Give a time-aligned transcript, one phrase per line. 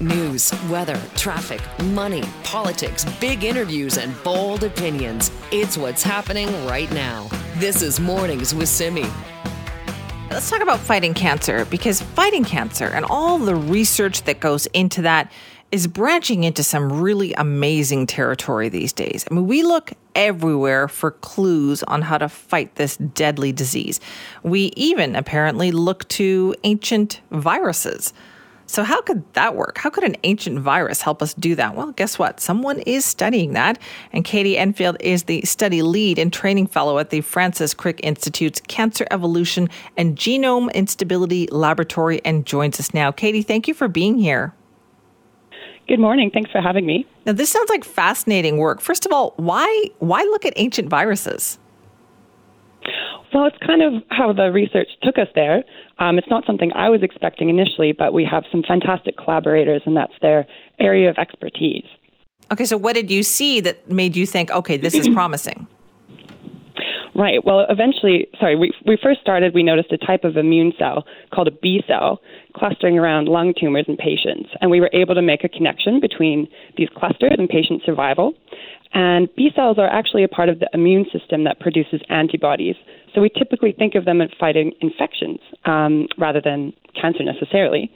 [0.00, 5.30] News, weather, traffic, money, politics, big interviews, and bold opinions.
[5.50, 7.30] It's what's happening right now.
[7.54, 9.06] This is Mornings with Simi.
[10.30, 15.00] Let's talk about fighting cancer because fighting cancer and all the research that goes into
[15.00, 15.32] that
[15.72, 19.24] is branching into some really amazing territory these days.
[19.30, 24.00] I mean, we look everywhere for clues on how to fight this deadly disease.
[24.42, 28.12] We even apparently look to ancient viruses.
[28.68, 29.78] So, how could that work?
[29.78, 31.76] How could an ancient virus help us do that?
[31.76, 32.40] Well, guess what?
[32.40, 33.78] Someone is studying that.
[34.12, 38.60] And Katey Enfield is the study lead and training fellow at the Francis Crick Institute's
[38.60, 43.12] Cancer Evolution and Genome Instability Laboratory and joins us now.
[43.12, 44.52] Katey, thank you for being here.
[45.86, 46.32] Good morning.
[46.34, 47.06] Thanks for having me.
[47.24, 48.80] Now, this sounds like fascinating work.
[48.80, 51.58] First of all, why why look at ancient viruses?
[53.32, 55.62] Well, it's kind of how the research took us there.
[55.98, 59.96] Um, it's not something I was expecting initially, but we have some fantastic collaborators, and
[59.96, 60.46] that's their
[60.78, 61.86] area of expertise.
[62.52, 65.66] Okay, so what did you see that made you think, okay, this is promising?
[67.16, 67.42] Right.
[67.42, 71.48] Well, eventually, sorry, we, we first started, we noticed a type of immune cell called
[71.48, 72.20] a B cell
[72.54, 74.50] clustering around lung tumors in patients.
[74.60, 78.34] And we were able to make a connection between these clusters and patient survival.
[78.92, 82.76] And B cells are actually a part of the immune system that produces antibodies.
[83.14, 87.90] So we typically think of them as fighting infections um, rather than cancer necessarily.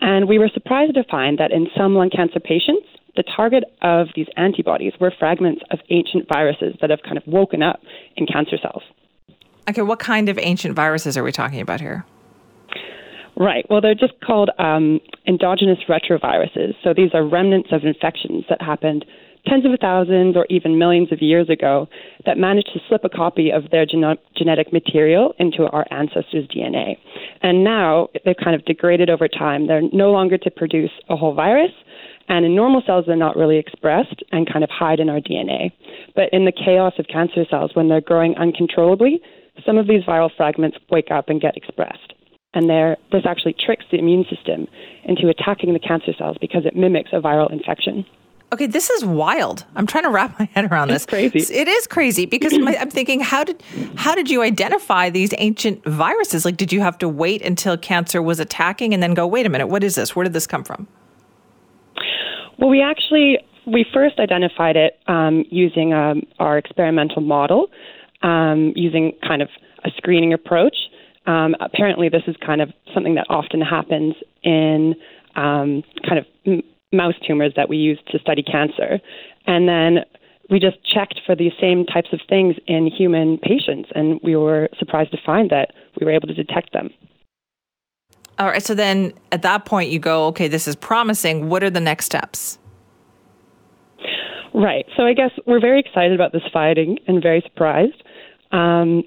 [0.00, 4.08] And we were surprised to find that in some lung cancer patients, the target of
[4.14, 7.80] these antibodies were fragments of ancient viruses that have kind of woken up
[8.16, 8.82] in cancer cells.
[9.68, 12.04] Okay, what kind of ancient viruses are we talking about here?
[13.36, 13.66] Right.
[13.68, 16.74] Well, they're just called um, endogenous retroviruses.
[16.82, 19.04] So these are remnants of infections that happened
[19.46, 21.88] tens of thousands or even millions of years ago
[22.24, 26.96] that managed to slip a copy of their geno- genetic material into our ancestors' DNA.
[27.42, 29.66] And now they've kind of degraded over time.
[29.66, 31.72] They're no longer to produce a whole virus,
[32.28, 35.70] and in normal cells, they're not really expressed and kind of hide in our DNA.
[36.14, 39.20] But in the chaos of cancer cells, when they're growing uncontrollably,
[39.64, 42.14] some of these viral fragments wake up and get expressed.
[42.54, 44.66] And there, this actually tricks the immune system
[45.04, 48.04] into attacking the cancer cells because it mimics a viral infection.
[48.56, 49.66] Okay, this is wild.
[49.74, 51.02] I'm trying to wrap my head around this.
[51.02, 51.54] It's crazy.
[51.54, 53.62] It is crazy because I'm thinking, how did
[53.96, 56.46] how did you identify these ancient viruses?
[56.46, 59.50] Like, did you have to wait until cancer was attacking and then go, wait a
[59.50, 60.16] minute, what is this?
[60.16, 60.88] Where did this come from?
[62.56, 67.66] Well, we actually we first identified it um, using um, our experimental model,
[68.22, 69.50] um, using kind of
[69.84, 70.76] a screening approach.
[71.26, 74.94] Um, apparently, this is kind of something that often happens in
[75.34, 79.00] um, kind of mouse tumors that we use to study cancer,
[79.46, 80.04] and then
[80.48, 84.68] we just checked for these same types of things in human patients, and we were
[84.78, 86.90] surprised to find that we were able to detect them.
[88.38, 88.62] All right.
[88.62, 91.48] So then at that point, you go, okay, this is promising.
[91.48, 92.58] What are the next steps?
[94.52, 94.84] Right.
[94.96, 98.02] So I guess we're very excited about this finding and very surprised.
[98.52, 99.02] Um,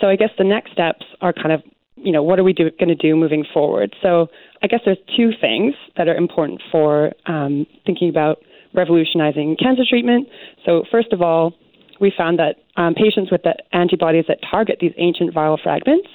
[0.00, 1.62] so I guess the next steps are kind of,
[1.96, 3.94] you know, what are we going to do moving forward?
[4.02, 4.28] So
[4.62, 8.38] I guess there's two things that are important for um, thinking about
[8.74, 10.28] revolutionizing cancer treatment.
[10.66, 11.54] So first of all,
[12.00, 16.08] we found that um, patients with the antibodies that target these ancient viral fragments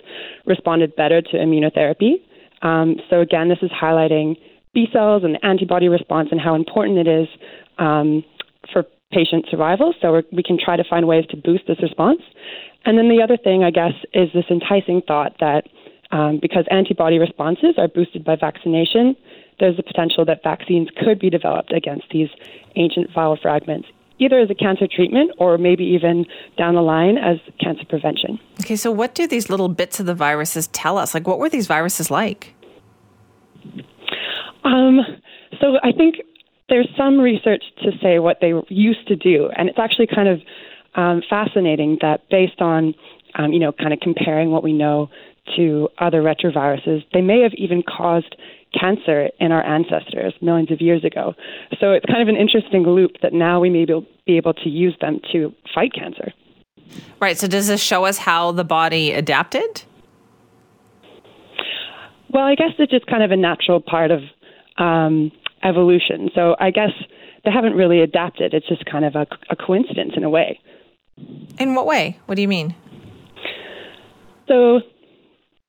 [0.45, 2.15] responded better to immunotherapy.
[2.61, 4.35] Um, so again, this is highlighting
[4.73, 7.27] B cells and the antibody response and how important it is
[7.77, 8.23] um,
[8.73, 9.93] for patient survival.
[10.01, 12.21] So we can try to find ways to boost this response.
[12.89, 15.67] And then the other thing, I guess, is this enticing thought that
[16.09, 19.15] um, because antibody responses are boosted by vaccination,
[19.59, 22.29] there's the potential that vaccines could be developed against these
[22.77, 26.25] ancient viral fragments, either as a cancer treatment or maybe even
[26.57, 28.39] down the line as cancer prevention.
[28.61, 31.13] Okay, so what do these little bits of the viruses tell us?
[31.13, 32.55] Like, what were these viruses like?
[34.63, 35.01] Um,
[35.61, 36.15] so I think
[36.69, 40.41] there's some research to say what they used to do, and it's actually kind of
[40.95, 42.93] um, fascinating that based on,
[43.35, 45.09] um, you know, kind of comparing what we know
[45.55, 48.35] to other retroviruses, they may have even caused
[48.79, 51.33] cancer in our ancestors millions of years ago.
[51.79, 54.95] So it's kind of an interesting loop that now we may be able to use
[55.01, 56.33] them to fight cancer.
[57.19, 57.37] Right.
[57.37, 59.83] So does this show us how the body adapted?
[62.31, 64.21] Well, I guess it's just kind of a natural part of
[64.77, 65.31] um,
[65.63, 66.29] evolution.
[66.35, 66.91] So I guess
[67.43, 68.53] they haven't really adapted.
[68.53, 70.59] It's just kind of a, a coincidence in a way.
[71.59, 72.19] In what way?
[72.25, 72.75] What do you mean?
[74.47, 74.81] So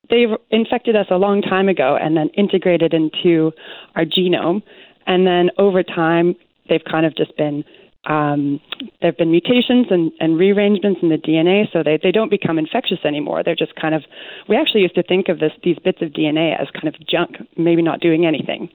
[0.09, 3.51] they've infected us a long time ago and then integrated into
[3.95, 4.63] our genome.
[5.07, 6.35] And then over time,
[6.69, 7.63] they've kind of just been
[8.05, 8.59] um,
[8.99, 12.57] there have been mutations and, and rearrangements in the DNA, so they, they don't become
[12.57, 13.43] infectious anymore.
[13.43, 14.03] They're just kind of,
[14.49, 17.37] we actually used to think of this, these bits of DNA as kind of junk,
[17.57, 18.69] maybe not doing anything.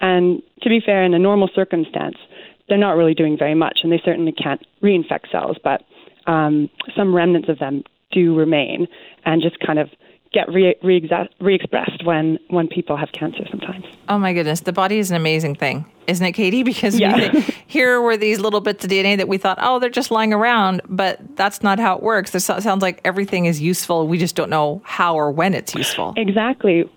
[0.00, 2.16] And to be fair, in a normal circumstance,
[2.68, 5.82] they're not really doing very much, and they certainly can't reinfect cells, but
[6.26, 8.86] um, some remnants of them do remain
[9.24, 9.88] and just kind of
[10.32, 13.84] get re, re- expressed when when people have cancer sometimes.
[14.08, 16.64] Oh my goodness, the body is an amazing thing, isn't it, Katey?
[16.70, 17.32] Because yeah.
[17.66, 20.82] here were these little bits of DNA that we thought, oh, they're just lying around,
[20.88, 22.34] but that's not how it works.
[22.34, 24.06] It sounds like everything is useful.
[24.06, 26.14] We just don't know how or when it's useful.
[26.16, 26.88] Exactly.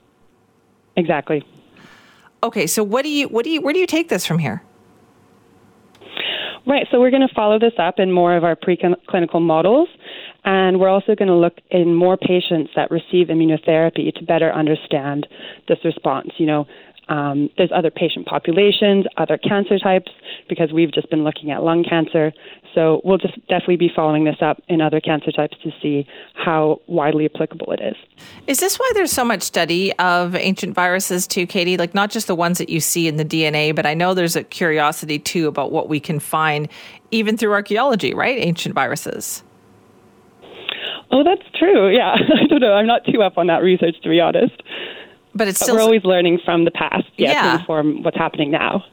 [0.95, 1.43] Exactly.
[2.43, 4.61] Okay, so what do you what do you where do you take this from here?
[6.65, 9.89] Right, so we're going to follow this up in more of our preclinical models.
[10.45, 15.27] And we're also going to look in more patients that receive immunotherapy to better understand
[15.67, 16.29] this response.
[16.37, 16.67] You know,
[17.09, 20.11] um, there's other patient populations, other cancer types,
[20.47, 22.31] because we've just been looking at lung cancer.
[22.73, 26.81] So we'll just definitely be following this up in other cancer types to see how
[26.87, 27.95] widely applicable it is.
[28.47, 31.77] Is this why there's so much study of ancient viruses too, Katey?
[31.77, 34.35] Like not just the ones that you see in the DNA, but I know there's
[34.35, 36.67] a curiosity too about what we can find
[37.11, 38.37] even through archaeology, right?
[38.39, 39.43] Ancient viruses.
[41.11, 41.95] Oh, that's true.
[41.95, 42.73] Yeah, I don't know.
[42.73, 44.63] I'm not too up on that research, to be honest.
[45.35, 48.17] But it's but still we're always learning from the past, yeah, yeah, to inform what's
[48.17, 48.85] happening now.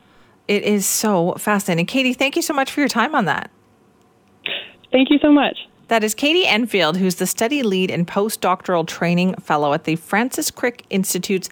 [0.48, 2.16] It is so fascinating, Katey.
[2.16, 3.50] Thank you so much for your time on that.
[4.90, 5.58] Thank you so much.
[5.88, 10.50] That is Katey Enfield, who's the study lead and postdoctoral training fellow at the Francis
[10.50, 11.48] Crick Institute's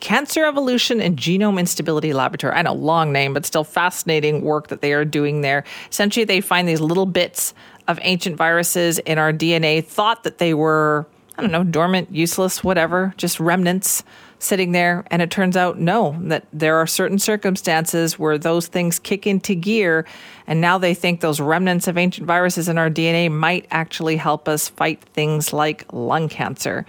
[0.00, 2.54] Cancer Evolution and Genome Instability Laboratory.
[2.54, 5.62] I know, long name, but still fascinating work that they are doing there.
[5.90, 7.54] Essentially, they find these little bits
[7.86, 11.06] of ancient viruses in our DNA, thought that they were,
[11.38, 14.02] I don't know, dormant, useless, whatever, just remnants
[14.42, 15.04] sitting there.
[15.10, 19.54] And it turns out, no, that there are certain circumstances where those things kick into
[19.54, 20.04] gear.
[20.46, 24.48] And now they think those remnants of ancient viruses in our DNA might actually help
[24.48, 26.84] us fight things like lung cancer.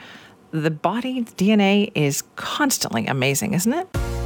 [0.52, 4.23] The body DNA is constantly amazing, isn't it?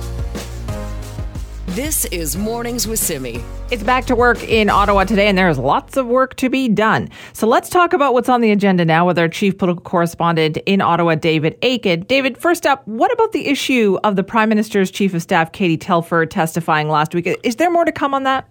[1.77, 3.39] This is Mornings with Simi.
[3.69, 7.07] It's back to work in Ottawa today, and there's lots of work to be done.
[7.33, 10.81] So let's talk about what's on the agenda now with our chief political correspondent in
[10.81, 11.99] Ottawa, David Akin.
[12.05, 15.77] David, first up, what about the issue of the Prime Minister's chief of staff, Katie
[15.77, 17.27] Telford, testifying last week?
[17.43, 18.49] Is there more to come on that?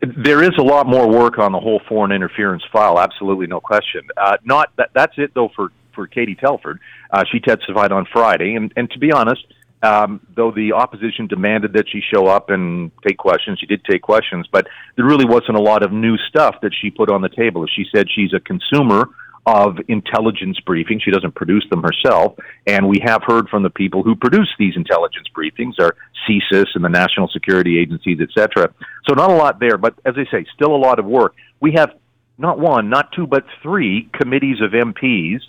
[0.00, 2.98] There is a lot more work on the whole foreign interference file.
[2.98, 4.02] Absolutely, no question.
[4.16, 6.80] Uh, not that, that's it though for for Katie Telford.
[7.12, 9.44] Uh, she testified on Friday, and and to be honest
[9.82, 14.02] um, though the opposition demanded that she show up and take questions, she did take
[14.02, 17.28] questions, but there really wasn't a lot of new stuff that she put on the
[17.28, 17.66] table.
[17.66, 19.08] She said she's a consumer
[19.44, 21.02] of intelligence briefings.
[21.04, 22.34] She doesn't produce them herself,
[22.66, 25.96] and we have heard from the people who produce these intelligence briefings, our
[26.28, 28.72] CSIS and the national security agencies, etc.
[29.08, 31.34] So not a lot there, but as I say, still a lot of work.
[31.60, 31.90] We have
[32.38, 35.40] not one, not two, but three committees of MPs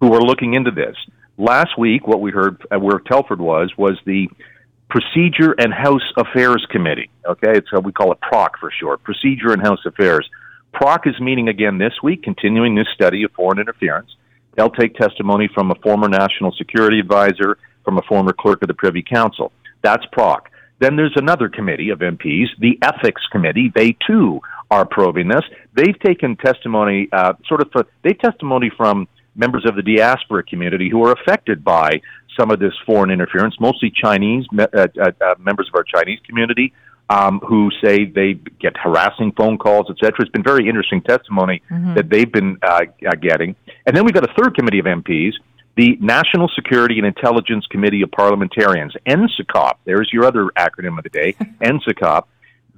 [0.00, 0.96] who are looking into this.
[1.42, 4.28] Last week, what we heard uh, where Telford was was the
[4.88, 7.10] Procedure and House Affairs Committee.
[7.26, 10.24] Okay, it's we call it PROC for short, Procedure and House Affairs.
[10.72, 14.14] PROC is meeting again this week, continuing this study of foreign interference.
[14.54, 18.74] They'll take testimony from a former national security advisor, from a former clerk of the
[18.74, 19.50] Privy Council.
[19.82, 20.48] That's PROC.
[20.78, 23.72] Then there's another committee of MPs, the Ethics Committee.
[23.74, 24.40] They too
[24.70, 25.42] are probing this.
[25.74, 30.88] They've taken testimony, uh, sort of, uh, they testimony from members of the diaspora community
[30.90, 32.00] who are affected by
[32.38, 36.72] some of this foreign interference, mostly Chinese uh, uh, uh, members of our Chinese community,
[37.10, 40.14] um, who say they get harassing phone calls, etc.
[40.20, 41.94] It's been very interesting testimony mm-hmm.
[41.94, 43.54] that they've been uh, uh, getting.
[43.86, 45.32] And then we've got a third committee of MPs,
[45.76, 49.74] the National Security and Intelligence Committee of Parliamentarians, NSICOP.
[49.84, 52.24] There's your other acronym of the day, NSICOP.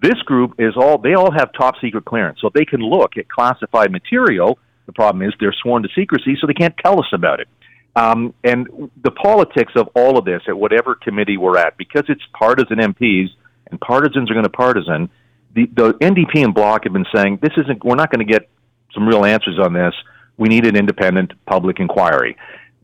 [0.02, 3.28] This group is all, they all have top secret clearance, so they can look at
[3.28, 7.40] classified material the problem is they're sworn to secrecy, so they can't tell us about
[7.40, 7.48] it.
[7.96, 12.22] Um, and the politics of all of this at whatever committee we're at, because it's
[12.36, 13.28] partisan MPs
[13.70, 15.08] and partisans are going to partisan,
[15.54, 17.84] the, the NDP and Bloc have been saying this isn't.
[17.84, 18.48] We're not going to get
[18.92, 19.94] some real answers on this.
[20.36, 22.36] We need an independent public inquiry.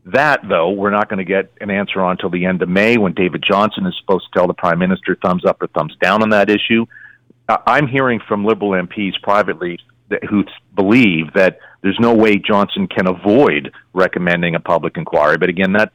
[0.05, 2.97] That, though, we're not going to get an answer on until the end of May
[2.97, 6.23] when David Johnston is supposed to tell the Prime Minister thumbs up or thumbs down
[6.23, 6.85] on that issue.
[7.67, 9.79] I'm hearing from Liberal MPs privately
[10.09, 15.37] that, who believe that there's no way Johnston can avoid recommending a public inquiry.
[15.37, 15.93] But again, that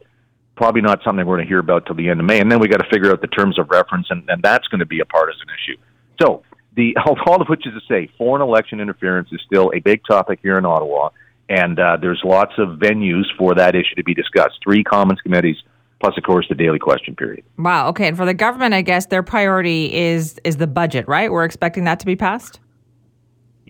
[0.57, 2.41] probably not something we're going to hear about till the end of May.
[2.41, 4.81] And then we got to figure out the terms of reference, and, and that's going
[4.81, 5.77] to be a partisan issue.
[6.21, 6.43] So
[6.75, 10.41] the all of which is to say, foreign election interference is still a big topic
[10.43, 11.11] here in Ottawa,
[11.49, 14.59] and uh, there's lots of venues for that issue to be discussed.
[14.63, 15.57] Three Commons committees.
[15.99, 17.43] Plus, of course, the daily question period.
[17.57, 17.89] Wow.
[17.89, 18.09] Okay.
[18.09, 21.33] And for the government, I guess their priority is is the budget, right?
[21.33, 22.61] We're expecting that to be passed.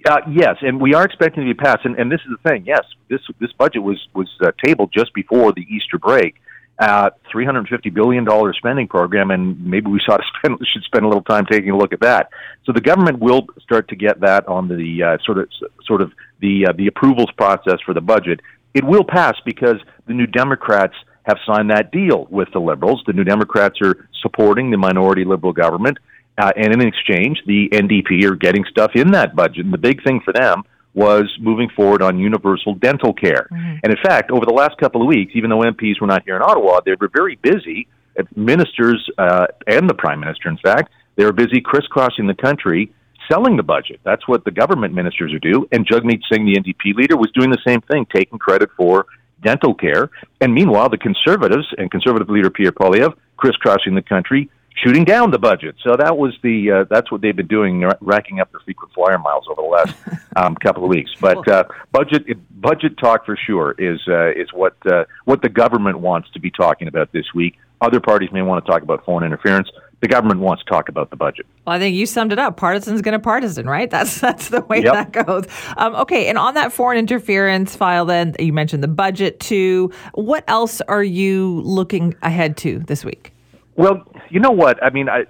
[0.06, 1.84] Uh, yes, and we are expecting to be passed.
[1.84, 2.64] And, and this is the thing.
[2.64, 6.36] Yes, this this budget was was uh, tabled just before the Easter break.
[6.78, 11.04] Uh, three hundred fifty billion dollar spending program, and maybe we ought spend should spend
[11.04, 12.28] a little time taking a look at that.
[12.64, 15.48] So the government will start to get that on the uh, sort of
[15.84, 18.40] sort of the uh, the approvals process for the budget.
[18.75, 20.94] It will pass because the New Democrats
[21.25, 23.02] have signed that deal with the Liberals.
[23.06, 25.98] The New Democrats are supporting the minority Liberal government.
[26.38, 29.64] Uh, and in exchange, the NDP are getting stuff in that budget.
[29.64, 30.64] And the big thing for them
[30.94, 33.48] was moving forward on universal dental care.
[33.52, 33.76] Mm-hmm.
[33.84, 36.36] And in fact, over the last couple of weeks, even though MPs were not here
[36.36, 37.86] in Ottawa, they were very busy.
[38.18, 42.92] Uh, ministers uh, and the Prime Minister, in fact, they were busy crisscrossing the country
[43.30, 44.00] selling the budget.
[44.04, 45.66] That's what the government ministers are do.
[45.72, 49.06] And Jagmeet Singh, the NDP leader, was doing the same thing, taking credit for
[49.42, 50.10] dental care.
[50.40, 55.38] And meanwhile, the Conservatives and Conservative leader Pierre Poilievre crisscrossing the country, shooting down the
[55.38, 55.75] budget.
[55.83, 59.18] So that was the uh, that's what they've been doing, racking up their frequent flyer
[59.18, 59.95] miles over the last
[60.37, 61.11] um, couple of weeks.
[61.21, 62.25] But uh, budget
[62.61, 66.50] budget talk for sure is uh, is what uh, what the government wants to be
[66.50, 67.59] talking about this week.
[67.80, 69.68] Other parties may want to talk about foreign interference.
[70.00, 71.47] The government wants to talk about the budget.
[71.66, 72.59] Well, I think you summed it up.
[72.59, 73.90] Partisan's going to partisan, right?
[73.97, 75.12] That's that's the way yep.
[75.12, 75.45] that goes.
[75.76, 79.90] Um, okay, and on that foreign interference file, then you mentioned the budget too.
[80.12, 83.33] What else are you looking ahead to this week?
[83.76, 84.83] Well, you know what?
[84.83, 85.25] I mean, I,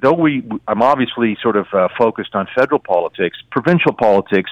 [0.00, 3.38] though we, I'm obviously sort of uh, focused on federal politics.
[3.50, 4.50] Provincial politics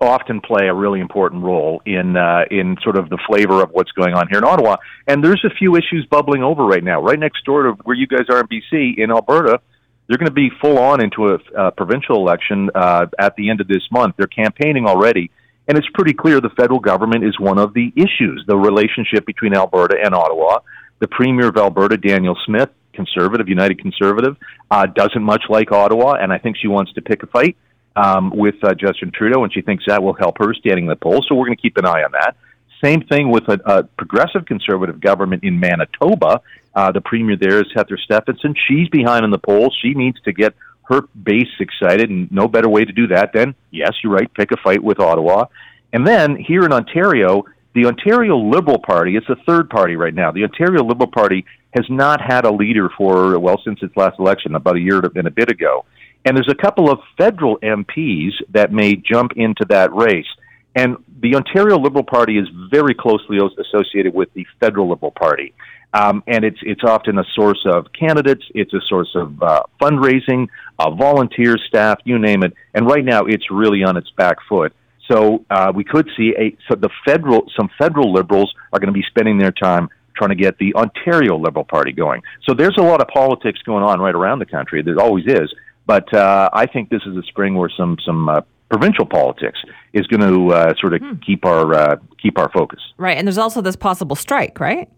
[0.00, 3.92] often play a really important role in uh, in sort of the flavor of what's
[3.92, 4.76] going on here in Ottawa.
[5.06, 7.02] And there's a few issues bubbling over right now.
[7.02, 9.60] Right next door to where you guys are in BC, in Alberta,
[10.06, 13.60] they're going to be full on into a, a provincial election uh, at the end
[13.60, 14.14] of this month.
[14.16, 15.30] They're campaigning already.
[15.68, 19.54] And it's pretty clear the federal government is one of the issues, the relationship between
[19.54, 20.60] Alberta and Ottawa.
[21.00, 24.36] The Premier of Alberta, Danielle Smith, conservative, United Conservative,
[24.70, 27.56] uh, doesn't much like Ottawa, and I think she wants to pick a fight
[27.96, 30.96] um, with uh, Justin Trudeau, and she thinks that will help her standing in the
[30.96, 31.26] polls.
[31.28, 32.36] So we're going to keep an eye on that.
[32.82, 36.40] Same thing with a, a progressive conservative government in Manitoba.
[36.74, 38.54] Uh, the premier there is Heather Stefanson.
[38.68, 39.76] She's behind in the polls.
[39.82, 40.54] She needs to get
[40.84, 44.50] her base excited, and no better way to do that than, yes, you're right, pick
[44.50, 45.46] a fight with Ottawa.
[45.92, 50.32] And then here in Ontario, the Ontario Liberal Party, it's a third party right now.
[50.32, 51.44] The Ontario Liberal Party
[51.76, 55.26] has not had a leader for, well, since its last election, about a year and
[55.26, 55.84] a bit ago.
[56.24, 60.26] And there's a couple of federal MPs that may jump into that race.
[60.74, 65.54] And the Ontario Liberal Party is very closely associated with the federal Liberal Party.
[65.92, 68.44] Um, and it's it's often a source of candidates.
[68.54, 70.46] It's a source of uh, fundraising,
[70.78, 72.54] uh, volunteers, staff, you name it.
[72.74, 74.72] And right now, it's really on its back foot.
[75.10, 78.98] So uh, we could see a so the federal some federal liberals are going to
[78.98, 82.22] be spending their time trying to get the Ontario Liberal Party going.
[82.46, 84.82] So there's a lot of politics going on right around the country.
[84.82, 85.52] There always is.
[85.86, 89.58] But uh, I think this is a spring where some some uh, provincial politics
[89.92, 91.14] is going to uh, sort of hmm.
[91.26, 92.80] keep our uh, keep our focus.
[92.96, 94.88] Right, and there's also this possible strike, right?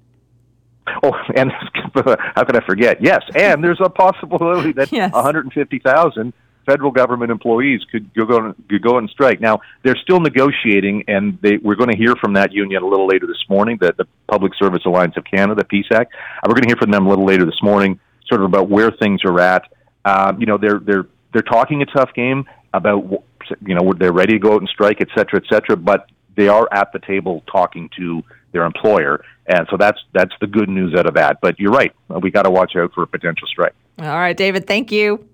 [1.03, 1.51] Oh, and
[1.95, 2.99] how could I forget?
[3.01, 5.13] Yes, and there's a possibility that yes.
[5.13, 6.33] 150,000
[6.67, 9.41] federal government employees could go could go on strike.
[9.41, 13.07] Now they're still negotiating, and they, we're going to hear from that union a little
[13.07, 13.79] later this morning.
[13.81, 16.03] The, the Public Service Alliance of Canada, PSAC.
[16.03, 16.07] Uh,
[16.47, 18.91] we're going to hear from them a little later this morning, sort of about where
[18.91, 19.69] things are at
[20.05, 23.25] um, you know, they're they're they're talking a tough game about
[23.65, 25.77] you know they're ready to go out and strike, et cetera, et cetera.
[25.77, 30.47] But they are at the table talking to their employer, and so that's that's the
[30.47, 31.41] good news out of that.
[31.41, 33.75] But you're right, we got to watch out for a potential strike.
[34.01, 34.67] All right, David.
[34.67, 35.29] Thank you.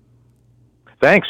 [0.99, 1.27] Thanks.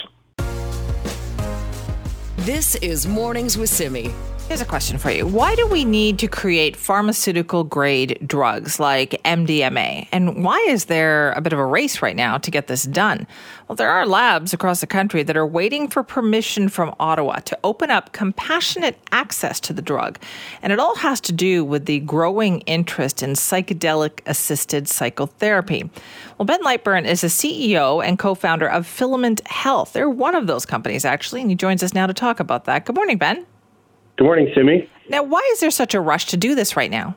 [2.38, 4.12] This is Mornings with Simi.
[4.50, 5.28] Here's a question for you.
[5.28, 10.08] Why do we need to create pharmaceutical grade drugs like MDMA?
[10.12, 13.28] And why is there a bit of a race right now to get this done?
[13.68, 17.60] Well, there are labs across the country that are waiting for permission from Ottawa to
[17.64, 20.18] open up compassionate access to the drug.
[20.64, 25.88] And it all has to do with the growing interest in psychedelic assisted psychotherapy.
[26.40, 29.94] Well, Ben Lightburn is the CEO and co founder of Filament Health.
[29.94, 32.86] They're one of those companies, actually, and he joins us now to talk about that.
[32.86, 33.46] Good morning, Ben.
[34.20, 34.90] Good morning, Simi.
[35.08, 37.16] Now, why is there such a rush to do this right now?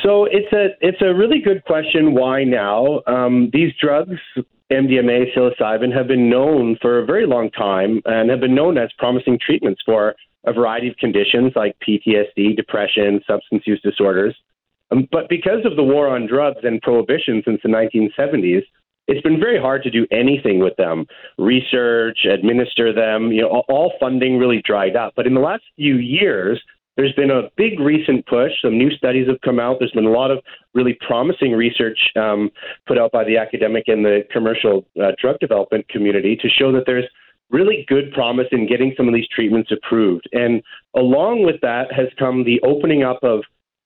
[0.00, 2.14] So it's a it's a really good question.
[2.14, 3.02] Why now?
[3.08, 4.20] Um, these drugs,
[4.70, 8.90] MDMA, psilocybin, have been known for a very long time and have been known as
[8.96, 14.36] promising treatments for a variety of conditions like PTSD, depression, substance use disorders.
[14.92, 18.62] Um, but because of the war on drugs and prohibition since the 1970s,
[19.08, 21.06] it's been very hard to do anything with them
[21.38, 25.12] research administer them you know all funding really dried up.
[25.16, 26.60] But in the last few years
[26.96, 28.52] there's been a big recent push.
[28.62, 29.76] Some new studies have come out.
[29.78, 30.38] There's been a lot of
[30.74, 32.50] really promising research um,
[32.86, 36.84] put out by the academic and the commercial uh, drug development community to show that
[36.86, 37.04] there's
[37.50, 40.28] really good promise in getting some of these treatments approved.
[40.32, 40.62] And
[40.96, 43.40] along with that has come the opening up of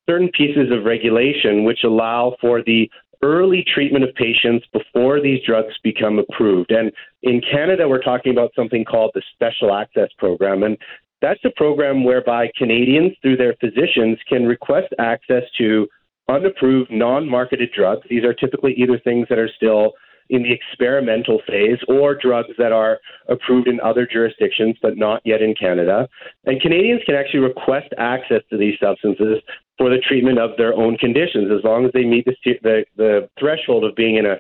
[0.09, 2.89] certain pieces of regulation which allow for the
[3.23, 6.71] early treatment of patients before these drugs become approved.
[6.71, 6.91] And
[7.23, 10.63] in Canada, we're talking about something called the Special Access Program.
[10.63, 10.79] And
[11.21, 15.87] that's a program whereby Canadians, through their physicians, can request access to
[16.29, 18.07] unapproved, non marketed drugs.
[18.09, 19.93] These are typically either things that are still
[20.31, 25.43] in the experimental phase or drugs that are approved in other jurisdictions but not yet
[25.43, 26.09] in Canada.
[26.45, 29.39] And Canadians can actually request access to these substances
[29.77, 33.29] for the treatment of their own conditions as long as they meet the, the, the
[33.39, 34.37] threshold of being in a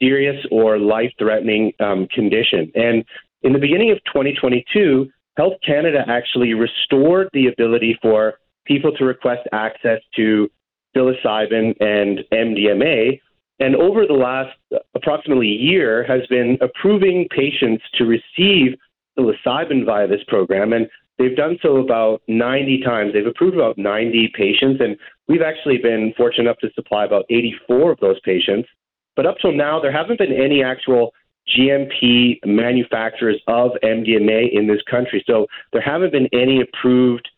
[0.00, 2.70] serious or life threatening um, condition.
[2.74, 3.04] And
[3.42, 8.34] in the beginning of 2022, Health Canada actually restored the ability for
[8.64, 10.48] people to request access to
[10.94, 13.18] psilocybin and MDMA
[13.60, 14.56] and over the last
[14.94, 18.76] approximately year has been approving patients to receive
[19.18, 20.72] psilocybin via this program.
[20.72, 23.12] And they've done so about 90 times.
[23.12, 24.96] They've approved about 90 patients, and
[25.28, 28.68] we've actually been fortunate enough to supply about 84 of those patients.
[29.14, 31.12] But up till now, there haven't been any actual
[31.56, 35.22] GMP manufacturers of MDMA in this country.
[35.26, 37.28] So there haven't been any approved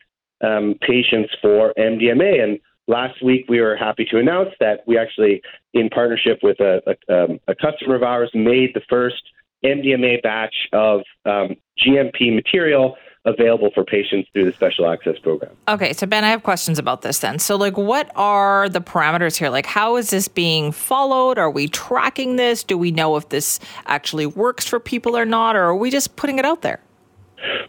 [0.43, 2.43] um, patients for MDMA.
[2.43, 5.41] And last week we were happy to announce that we actually,
[5.73, 9.23] in partnership with a, a, um, a customer of ours, made the first
[9.63, 15.51] MDMA batch of um, GMP material available for patients through the special access program.
[15.67, 17.39] Okay, so Ben, I have questions about this then.
[17.39, 19.49] So, like, what are the parameters here?
[19.49, 21.39] Like, how is this being followed?
[21.39, 22.63] Are we tracking this?
[22.63, 25.55] Do we know if this actually works for people or not?
[25.55, 26.79] Or are we just putting it out there?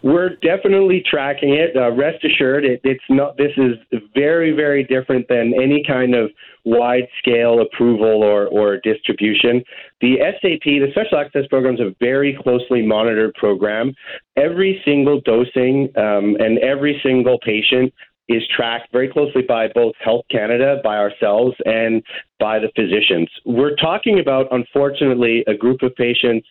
[0.03, 1.75] We're definitely tracking it.
[1.75, 3.37] Uh, rest assured, it, it's not.
[3.37, 6.31] This is very, very different than any kind of
[6.65, 9.63] wide scale approval or, or distribution.
[10.01, 13.93] The SAP, the Special Access Program, is a very closely monitored program.
[14.35, 17.93] Every single dosing um, and every single patient
[18.29, 22.03] is tracked very closely by both Health Canada, by ourselves, and
[22.39, 23.29] by the physicians.
[23.45, 26.45] We're talking about, unfortunately, a group of patients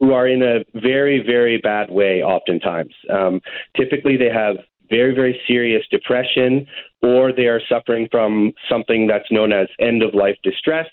[0.00, 2.94] who are in a very, very bad way oftentimes.
[3.10, 3.40] Um,
[3.76, 4.56] typically, they have
[4.90, 6.66] very, very serious depression,
[7.02, 10.86] or they are suffering from something that's known as end of life distress,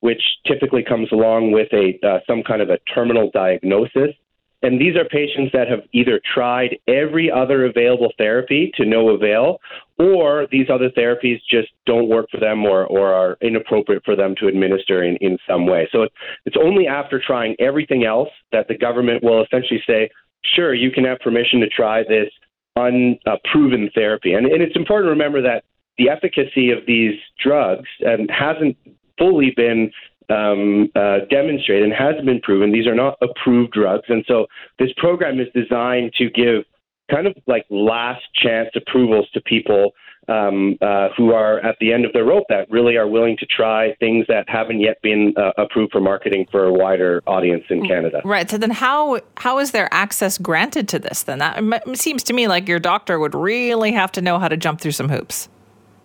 [0.00, 4.14] which typically comes along with a uh, some kind of a terminal diagnosis.
[4.62, 9.58] And these are patients that have either tried every other available therapy to no avail,
[9.98, 14.34] or these other therapies just don't work for them or, or are inappropriate for them
[14.40, 15.88] to administer in, in some way.
[15.92, 16.08] So
[16.44, 20.10] it's only after trying everything else that the government will essentially say,
[20.54, 22.28] sure, you can have permission to try this
[22.74, 24.34] unproven therapy.
[24.34, 25.64] And, and it's important to remember that
[25.98, 28.76] the efficacy of these drugs um, hasn't
[29.18, 29.90] fully been
[30.30, 32.72] um, uh, demonstrated and has been proven.
[32.72, 34.04] These are not approved drugs.
[34.08, 34.46] And so
[34.78, 36.64] this program is designed to give
[37.10, 39.92] kind of like last chance approvals to people
[40.28, 43.46] um, uh, who are at the end of their rope that really are willing to
[43.46, 47.86] try things that haven't yet been uh, approved for marketing for a wider audience in
[47.86, 48.20] Canada.
[48.24, 48.50] Right.
[48.50, 51.22] So then, how how is there access granted to this?
[51.22, 54.56] Then that seems to me like your doctor would really have to know how to
[54.56, 55.48] jump through some hoops.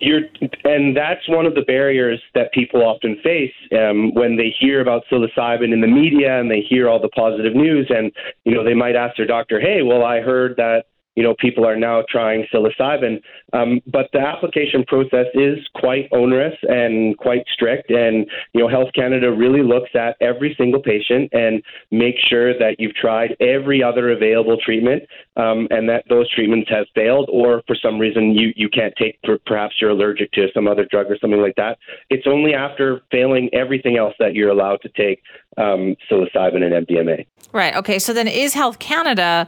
[0.04, 0.20] You're,
[0.64, 5.04] and that's one of the barriers that people often face um, when they hear about
[5.10, 7.86] psilocybin in the media and they hear all the positive news.
[7.88, 8.12] And
[8.44, 11.66] you know, they might ask their doctor, "Hey, well, I heard that you know, people
[11.66, 13.20] are now trying psilocybin.
[13.52, 17.90] Um, but the application process is quite onerous and quite strict.
[17.90, 22.76] And, you know, Health Canada really looks at every single patient and make sure that
[22.78, 25.04] you've tried every other available treatment
[25.36, 29.18] um, and that those treatments have failed or for some reason you, you can't take,
[29.46, 31.78] perhaps you're allergic to some other drug or something like that.
[32.10, 35.22] It's only after failing everything else that you're allowed to take
[35.56, 37.26] um, psilocybin and MDMA.
[37.52, 37.76] Right.
[37.76, 37.98] Okay.
[38.00, 39.46] So then is Health Canada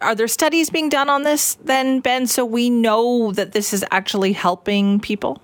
[0.00, 3.84] are there studies being done on this then, Ben, so we know that this is
[3.90, 5.40] actually helping people?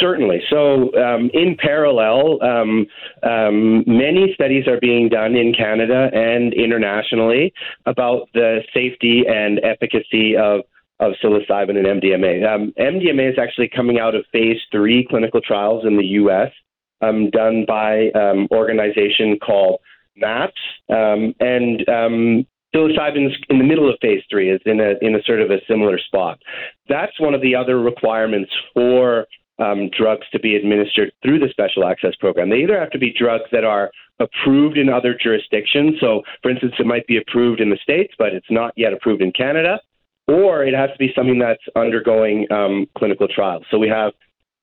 [0.00, 0.42] Certainly.
[0.48, 2.86] So, um, in parallel, um,
[3.22, 7.52] um, many studies are being done in Canada and internationally
[7.84, 10.60] about the safety and efficacy of
[10.98, 12.46] of psilocybin and MDMA.
[12.48, 16.50] Um, MDMA is actually coming out of phase three clinical trials in the U.S.
[17.02, 19.80] Um, done by an um, organization called
[20.16, 20.54] MAPS,
[20.88, 21.84] and
[22.76, 25.58] psilocybin's in the middle of phase three is in a in a sort of a
[25.68, 26.38] similar spot.
[26.88, 29.26] That's one of the other requirements for
[29.58, 32.50] um, drugs to be administered through the special access program.
[32.50, 35.94] They either have to be drugs that are approved in other jurisdictions.
[36.00, 39.22] So, for instance, it might be approved in the states, but it's not yet approved
[39.22, 39.80] in Canada,
[40.28, 43.64] or it has to be something that's undergoing um, clinical trials.
[43.70, 44.12] So we have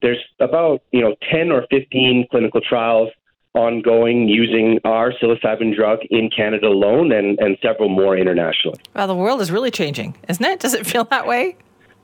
[0.01, 3.09] there's about you know 10 or 15 clinical trials
[3.53, 8.79] ongoing using our psilocybin drug in Canada alone and, and several more internationally.
[8.95, 10.59] Well, the world is really changing, isn't it?
[10.59, 11.55] Does it feel that way?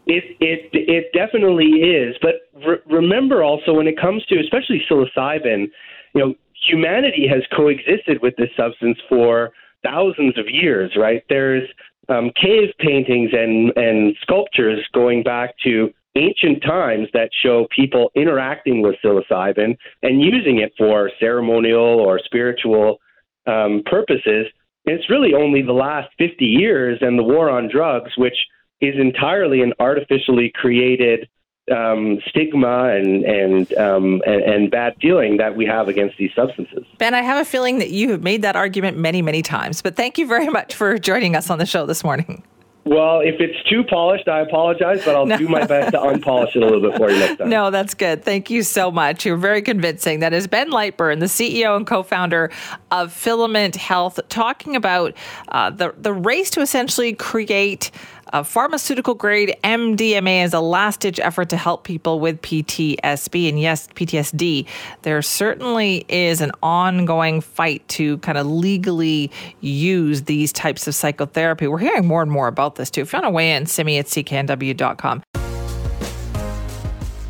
[0.06, 2.16] It it it definitely is.
[2.22, 2.36] But
[2.66, 5.70] re- remember also when it comes to especially psilocybin,
[6.14, 6.34] you know,
[6.68, 9.52] humanity has coexisted with this substance for
[9.84, 11.24] thousands of years, right?
[11.30, 11.68] There's
[12.10, 18.82] um, cave paintings and and sculptures going back to ancient times that show people interacting
[18.82, 23.00] with psilocybin and using it for ceremonial or spiritual
[23.48, 24.48] um, purposes.
[24.86, 28.36] And it's really only the last 50 years and the war on drugs, which
[28.82, 31.28] is entirely an artificially created
[31.72, 36.84] um, stigma and and, um, and, and bad feeling that we have against these substances.
[36.98, 39.82] Ben, I have a feeling that you have made that argument many, many times.
[39.82, 42.44] But thank you very much for joining us on the show this morning.
[42.86, 45.38] Well, if it's too polished, I apologize, but I'll no.
[45.38, 47.50] do my best to unpolish it a little bit for you next time.
[47.50, 48.24] No, that's good.
[48.24, 49.26] Thank you so much.
[49.26, 50.22] You're very convincing.
[50.22, 52.52] That is Ben Lightburn, the CEO and co-founder
[52.92, 55.14] of Filament Health, talking about
[55.50, 57.92] uh, the the race to essentially create
[58.32, 63.50] a pharmaceutical grade MDMA as a last ditch effort to help people with PTSD.
[63.50, 64.66] And yes, PTSD.
[65.02, 71.68] There certainly is an ongoing fight to kind of legally use these types of psychotherapy.
[71.68, 73.02] We're hearing more and more about this too.
[73.02, 75.24] If you want to weigh in, simi at cknw.com.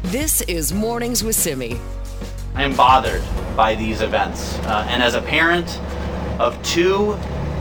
[0.04, 1.80] This is Mornings with Simi.
[2.56, 3.24] I am bothered
[3.56, 4.58] by these events.
[4.60, 5.80] Uh, and as a parent
[6.40, 7.18] of two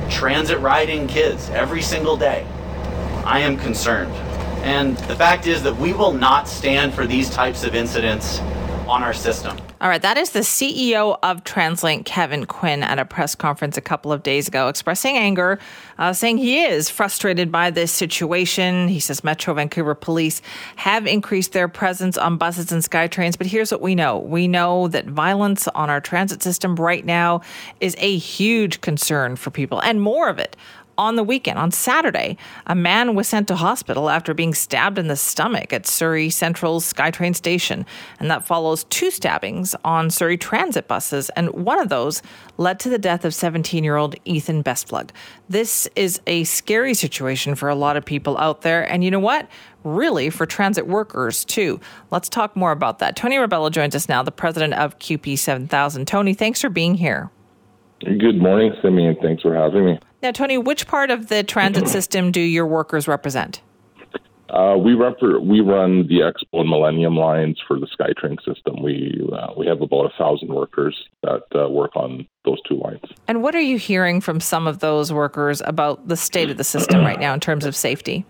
[0.08, 2.46] transit riding kids every single day,
[3.28, 4.10] I am concerned.
[4.64, 8.38] And the fact is that we will not stand for these types of incidents
[8.88, 9.54] on our system.
[9.82, 13.80] All right, that is the CEO of TransLink, Kevin Quinn, at a press conference a
[13.80, 15.60] couple of days ago, expressing anger,
[15.98, 18.88] uh, saying he is frustrated by this situation.
[18.88, 20.42] He says Metro Vancouver police
[20.76, 24.88] have increased their presence on buses and SkyTrains, but here's what we know: we know
[24.88, 27.42] that violence on our transit system right now
[27.78, 30.56] is a huge concern for people, and more of it
[30.98, 35.06] on the weekend, on Saturday, a man was sent to hospital after being stabbed in
[35.06, 37.86] the stomach at Surrey Central's SkyTrain station.
[38.18, 41.30] And that follows two stabbings on Surrey transit buses.
[41.30, 42.20] And one of those
[42.56, 45.10] led to the death of 17 year old Ethan Bestplug.
[45.48, 48.90] This is a scary situation for a lot of people out there.
[48.90, 49.48] And you know what?
[49.84, 51.80] Really, for transit workers, too.
[52.10, 53.14] Let's talk more about that.
[53.14, 56.06] Tony Rebelo joins us now, the president of CUPE 7000.
[56.06, 57.30] Tony, thanks for being here.
[58.00, 59.16] Good morning, Simeon.
[59.20, 59.98] Thanks for having me.
[60.22, 63.60] Now, Tony, which part of the transit system do your workers represent?
[64.50, 68.82] Uh, we rep- we run the Expo and Millennium lines for the SkyTrain system.
[68.82, 73.02] We uh, we have about a thousand workers that uh, work on those two lines.
[73.26, 76.64] And what are you hearing from some of those workers about the state of the
[76.64, 78.24] system right now in terms of safety?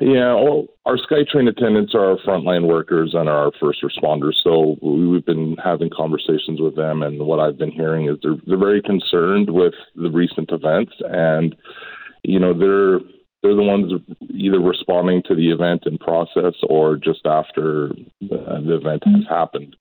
[0.00, 4.34] Yeah, well, our SkyTrain attendants are our frontline workers and our first responders.
[4.42, 8.58] So we've been having conversations with them, and what I've been hearing is they're they're
[8.58, 11.54] very concerned with the recent events, and
[12.22, 13.00] you know they're
[13.42, 13.92] they're the ones
[14.30, 19.76] either responding to the event in process or just after the event has happened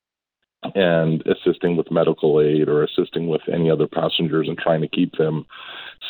[0.75, 5.13] and assisting with medical aid or assisting with any other passengers and trying to keep
[5.17, 5.45] them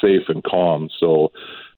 [0.02, 0.90] safe and calm.
[1.00, 1.32] So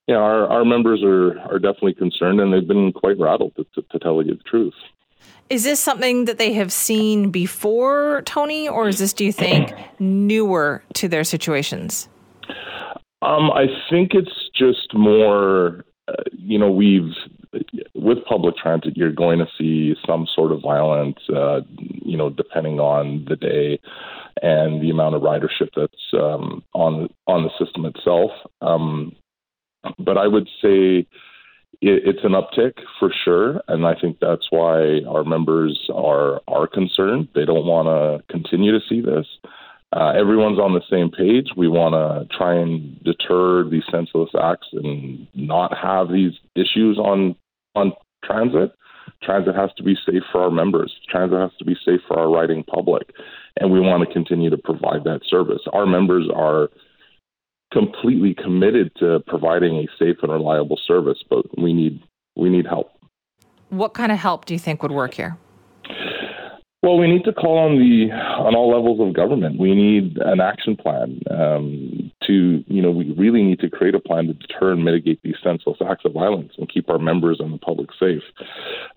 [0.07, 3.81] yeah, our, our members are, are definitely concerned and they've been quite rattled to, to,
[3.91, 4.73] to tell you the truth.
[5.49, 9.73] Is this something that they have seen before, Tony, or is this, do you think,
[9.99, 12.09] newer to their situations?
[13.21, 17.13] Um, I think it's just more, uh, you know, we've,
[17.93, 22.79] with public transit, you're going to see some sort of violence, uh, you know, depending
[22.79, 23.79] on the day
[24.41, 28.31] and the amount of ridership that's um, on on the system itself.
[28.61, 29.15] Um,
[29.99, 31.07] but I would say
[31.85, 37.27] it's an uptick for sure, and I think that's why our members are are concerned.
[37.35, 39.25] They don't want to continue to see this.
[39.91, 41.49] Uh, everyone's on the same page.
[41.55, 47.35] We want to try and deter these senseless acts and not have these issues on
[47.75, 47.91] on
[48.23, 48.71] transit.
[49.21, 50.93] Transit has to be safe for our members.
[51.09, 53.11] Transit has to be safe for our riding public,
[53.59, 55.61] and we want to continue to provide that service.
[55.73, 56.69] Our members are
[57.73, 62.01] completely committed to providing a safe and reliable service, but we need
[62.35, 62.91] we need help.
[63.69, 65.37] What kind of help do you think would work here?
[66.83, 69.57] Well, we need to call on the on all levels of government.
[69.57, 73.99] We need an action plan um, to, you know, we really need to create a
[73.99, 77.53] plan to deter and mitigate these senseless acts of violence and keep our members and
[77.53, 78.21] the public safe.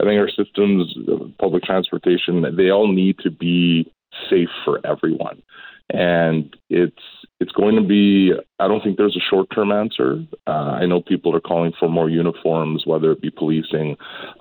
[0.01, 0.97] I think our systems,
[1.39, 3.91] public transportation, they all need to be
[4.29, 5.43] safe for everyone
[5.91, 6.97] and it's
[7.39, 8.33] it's going to be.
[8.59, 10.25] I don't think there's a short term answer.
[10.47, 13.97] Uh, I know people are calling for more uniforms, whether it be policing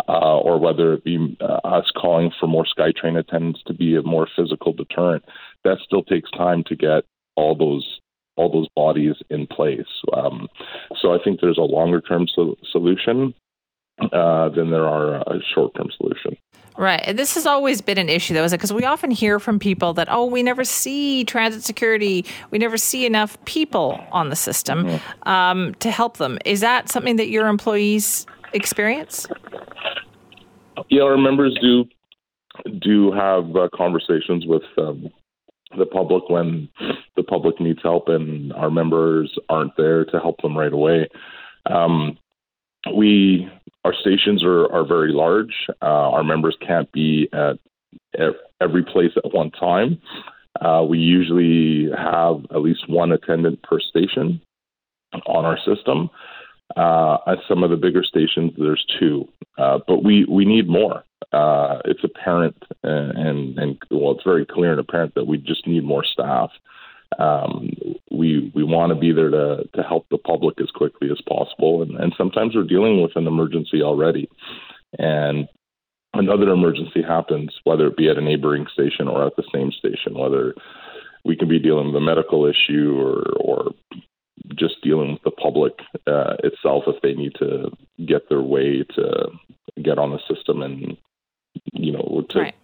[0.08, 4.02] uh, or whether it be uh, us calling for more SkyTrain attendants to be a
[4.02, 5.24] more physical deterrent.
[5.64, 7.04] that still takes time to get
[7.36, 8.00] all those
[8.38, 9.88] all those bodies in place.
[10.14, 10.48] Um,
[11.02, 13.34] so I think there's a longer term so- solution
[14.00, 16.38] uh, than there are a short term solution.
[16.78, 17.02] Right.
[17.06, 18.58] And this has always been an issue, though, is it?
[18.58, 22.78] Because we often hear from people that, oh, we never see transit security, we never
[22.78, 25.30] see enough people on the system mm-hmm.
[25.30, 26.38] um, to help them.
[26.44, 29.26] Is that something that your employees experience?
[30.90, 31.86] Yeah, our members do
[32.80, 35.10] do have uh, conversations with um,
[35.78, 36.70] the public when
[37.16, 41.08] the public needs help and our members aren't there to help them right away.
[41.66, 42.18] Um,
[42.96, 43.50] we
[43.86, 45.54] our stations are, are very large.
[45.82, 47.60] Uh, our members can't be at,
[48.60, 50.02] every place at one time.
[50.60, 54.42] Uh, we usually have at least one attendant per station
[55.28, 56.10] on our system.
[56.76, 59.28] Uh, at some of the bigger stations, there's two,
[59.60, 61.04] uh, but we, we need more.
[61.32, 65.68] Uh, it's apparent and, and, and, well, it's very clear and apparent that we just
[65.68, 66.50] need more staff.
[67.20, 67.72] Um,
[68.12, 71.82] we we want to be there to to help the public as quickly as possible,
[71.82, 74.30] and, and sometimes we're dealing with an emergency already,
[75.00, 75.48] and
[76.14, 80.18] another emergency happens, whether it be at a neighboring station or at the same station,
[80.18, 80.54] whether
[81.24, 83.72] we can be dealing with a medical issue or or
[84.56, 85.74] just dealing with the public
[86.08, 87.72] uh, itself if they need to
[88.06, 89.28] get their way to
[89.82, 90.98] get on the system and
[91.74, 92.56] you know to right.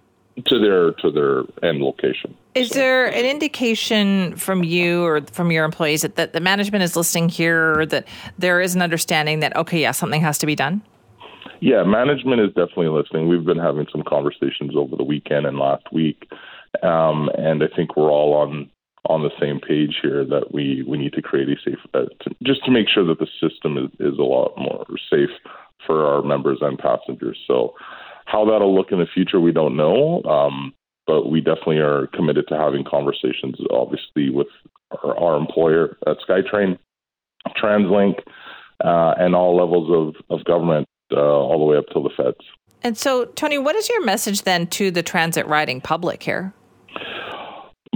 [0.48, 2.36] To their to their end location.
[2.56, 2.76] Is so.
[2.76, 7.30] there an indication from you or from your employees that, that the management is listening
[7.30, 10.82] here that there is an understanding that okay, yeah, something has to be done?
[11.60, 13.28] Yeah, management is definitely listening.
[13.28, 16.28] We've been having some conversations over the weekend and last week,
[16.82, 18.70] um, and I think we're all on
[19.06, 22.36] on the same page here that we, we need to create a safe, uh, to,
[22.44, 25.32] just to make sure that the system is, is a lot more safe
[25.86, 27.38] for our members and passengers.
[27.48, 27.74] So,
[28.32, 30.24] how that'll look in the future, we don't know.
[30.24, 30.74] Um,
[31.08, 34.48] but we definitely are committed to having conversations, obviously, with
[35.04, 36.78] our, our employer at SkyTrain,
[37.62, 38.20] TransLink,
[38.84, 42.38] uh, and all levels of, of government, uh, all the way up to the feds.
[42.84, 46.54] And so, Tony, what is your message then to the transit riding public here?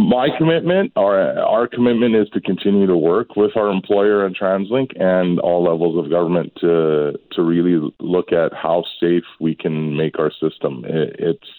[0.10, 5.00] My commitment, our our commitment is to continue to work with our employer and TransLink
[5.02, 10.20] and all levels of government to to really look at how safe we can make
[10.20, 10.84] our system.
[10.86, 11.50] It, it's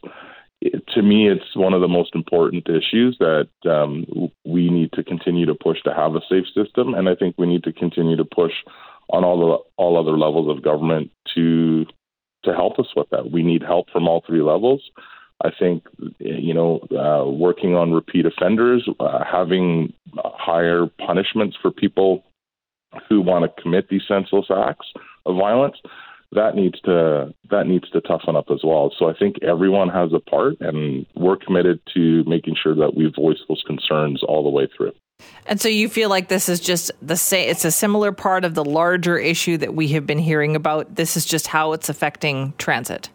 [0.61, 4.07] it, to me, it's one of the most important issues that um,
[4.45, 7.47] we need to continue to push to have a safe system, and I think we
[7.47, 8.53] need to continue to push
[9.11, 11.85] on all the all other levels of government to
[12.45, 13.31] to help us with that.
[13.31, 14.83] We need help from all three levels.
[15.45, 15.85] I think,
[16.19, 22.25] you know, uh, working on repeat offenders, uh, having higher punishments for people
[23.09, 24.87] who want to commit these senseless acts
[25.27, 25.77] of violence,
[26.33, 28.93] that needs to that needs to toughen up as well.
[28.99, 33.13] So I think everyone has a part, and we're committed to making sure that we
[33.15, 34.93] voice those concerns all the way through.
[35.47, 38.55] And so you feel like this is just the same it's a similar part of
[38.55, 40.95] the larger issue that we have been hearing about.
[40.97, 43.11] This is just how it's affecting transit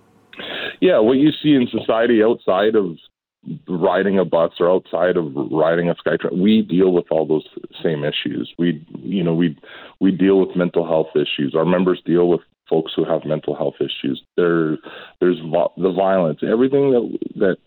[0.82, 2.98] yeah, what you see in society outside of
[3.68, 7.48] riding a bus or outside of riding a SkyTrain, we deal with all those
[7.84, 8.54] same issues.
[8.58, 9.58] We, you know, we
[10.00, 11.56] we deal with mental health issues.
[11.56, 14.22] Our members deal with folks who have mental health issues.
[14.38, 14.78] There,
[15.20, 15.40] there's
[15.78, 17.58] the violence, everything that that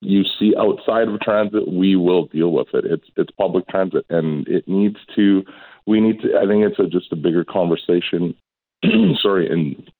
[0.00, 2.84] you see outside of transit, we will deal with it.
[2.84, 5.44] It's it's public transit, and it needs to.
[5.86, 6.36] We need to.
[6.36, 8.34] I think it's a, just a bigger conversation.
[9.22, 9.90] sorry, and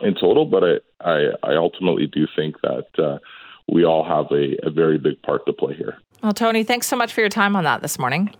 [0.00, 3.18] in total, but I, I, I ultimately do think that uh,
[3.70, 5.98] we all have a, a very big part to play here.
[6.22, 8.34] Well, Tony, thanks so much for your time on that this morning.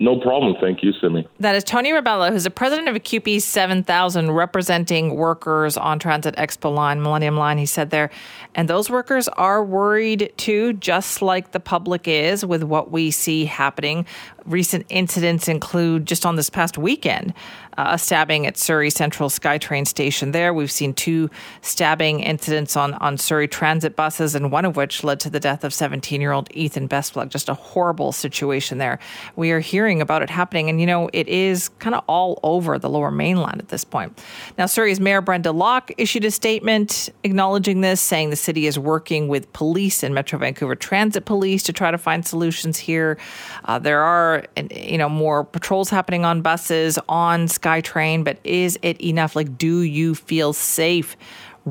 [0.00, 0.54] No problem.
[0.60, 1.26] Thank you, Simi.
[1.40, 6.72] That is Tony Rebelo, who's the president of CUPE 7000, representing workers on Transit Expo
[6.72, 8.10] Line, Millennium Line, he said there.
[8.54, 13.44] And those workers are worried too, just like the public is with what we see
[13.44, 14.06] happening.
[14.48, 17.34] Recent incidents include just on this past weekend,
[17.76, 20.54] uh, a stabbing at Surrey Central SkyTrain station there.
[20.54, 21.28] We've seen two
[21.60, 25.64] stabbing incidents on, on Surrey transit buses, and one of which led to the death
[25.64, 27.28] of 17 year old Ethan Bestplug.
[27.28, 28.98] Just a horrible situation there.
[29.36, 32.78] We are hearing about it happening, and you know, it is kind of all over
[32.78, 34.18] the lower mainland at this point.
[34.56, 39.28] Now, Surrey's Mayor Brenda Locke issued a statement acknowledging this, saying the city is working
[39.28, 43.18] with police and Metro Vancouver Transit Police to try to find solutions here.
[43.66, 44.37] Uh, there are,
[44.70, 49.36] you know, more patrols happening on buses, on SkyTrain but is it enough?
[49.36, 51.16] Like, do you feel safe?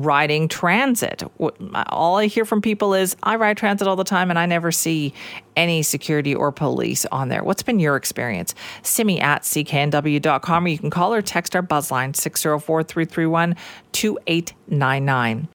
[0.04, 1.22] riding transit.
[1.88, 4.70] All I hear from people is I ride transit all the time and I never
[4.70, 5.12] see
[5.56, 7.42] any security or police on there.
[7.42, 8.54] What's been your experience?
[8.82, 13.56] Simi at cknw.com or you can call or text our buzzline 604 331
[13.92, 15.48] 2899.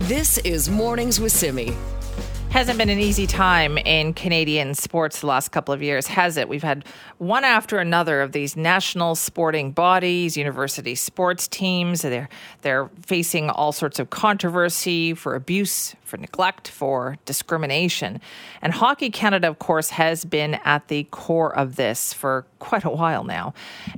[0.00, 1.74] This is Mornings with Simi.
[2.54, 6.48] Hasn't been an easy time in Canadian sports the last couple of years, has it?
[6.48, 6.84] We've had
[7.18, 12.02] one after another of these national sporting bodies, university sports teams.
[12.02, 12.28] They're
[12.62, 18.20] they're facing all sorts of controversy for abuse, for neglect, for discrimination.
[18.62, 22.90] And Hockey Canada, of course, has been at the core of this for quite a
[22.90, 23.52] while now.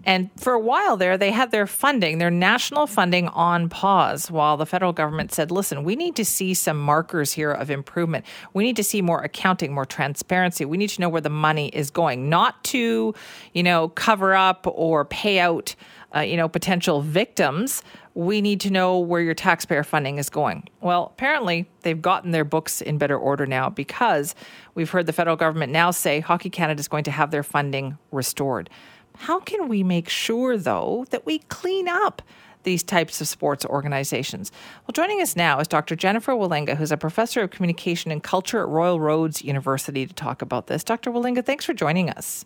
[0.05, 4.57] And for a while there, they had their funding, their national funding on pause while
[4.57, 8.25] the federal government said, listen, we need to see some markers here of improvement.
[8.55, 10.65] We need to see more accounting, more transparency.
[10.65, 13.15] We need to know where the money is going, not to,
[13.53, 15.77] you know, cover up or pay out,
[16.15, 17.83] uh, you know, potential victims.
[18.17, 20.71] We need to know where your taxpayer funding is going.
[20.81, 24.35] Well, apparently they've gotten their books in better order now because
[24.75, 27.99] we've heard the federal government now say Hockey Canada is going to have their funding
[28.13, 28.71] restored.
[29.19, 32.23] How can we make sure, though, that we clean up
[32.63, 34.51] these types of sports organizations.
[34.83, 35.95] Well, joining us now is Dr.
[35.95, 40.43] Jennifer Walinga, who's a professor of communication and culture at Royal Roads University, to talk
[40.43, 40.83] about this.
[40.83, 41.13] Dr.
[41.13, 42.45] Walinga, thanks for joining us.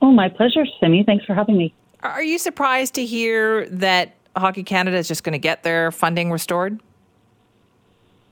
[0.00, 1.04] Oh, my pleasure, Simi.
[1.04, 1.74] Thanks for having me.
[2.02, 6.30] Are you surprised to hear that Hockey Canada is just going to get their funding
[6.30, 6.80] restored?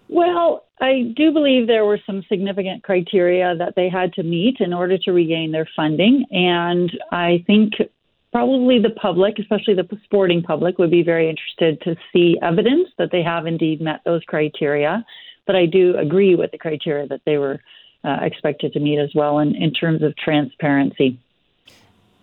[0.08, 4.72] Well, I do believe there were some significant criteria that they had to meet in
[4.72, 6.26] order to regain their funding.
[6.30, 7.74] And I think
[8.32, 13.10] probably the public, especially the sporting public, would be very interested to see evidence that
[13.12, 15.04] they have indeed met those criteria.
[15.46, 17.60] But I do agree with the criteria that they were
[18.04, 21.18] uh, expected to meet as well in, in terms of transparency.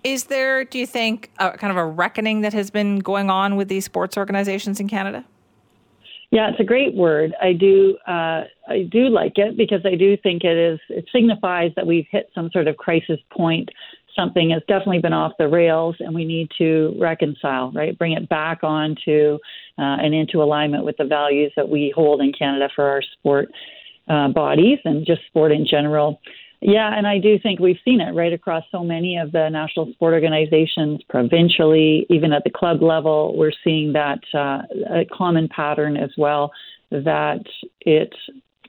[0.04, 3.56] Is there, do you think, a, kind of a reckoning that has been going on
[3.56, 5.26] with these sports organizations in Canada?
[6.32, 7.34] Yeah, it's a great word.
[7.42, 10.80] I do, uh, I do like it because I do think it is.
[10.90, 13.70] It signifies that we've hit some sort of crisis point
[14.16, 17.98] something has definitely been off the rails and we need to reconcile, right?
[17.98, 19.36] Bring it back onto
[19.78, 23.50] uh, and into alignment with the values that we hold in Canada for our sport
[24.08, 26.20] uh, bodies and just sport in general.
[26.62, 29.92] Yeah, and I do think we've seen it right across so many of the national
[29.94, 33.36] sport organizations, provincially, even at the club level.
[33.36, 36.52] We're seeing that uh, a common pattern as well
[36.92, 37.44] that
[37.82, 38.14] it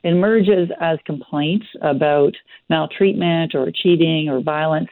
[0.03, 2.33] emerges as complaints about
[2.69, 4.89] maltreatment or cheating or violence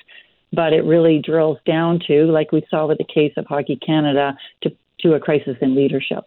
[0.54, 4.38] but it really drills down to, like we saw with the case of Hockey Canada,
[4.64, 6.26] to, to a crisis in leadership.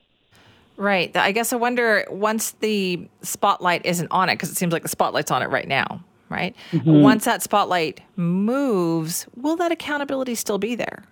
[0.77, 1.15] Right.
[1.17, 4.89] I guess I wonder once the spotlight isn't on it, because it seems like the
[4.89, 6.03] spotlight's on it right now,
[6.35, 6.55] right?
[6.73, 7.01] Mm-hmm.
[7.01, 11.05] Once that spotlight moves, will that accountability still be there?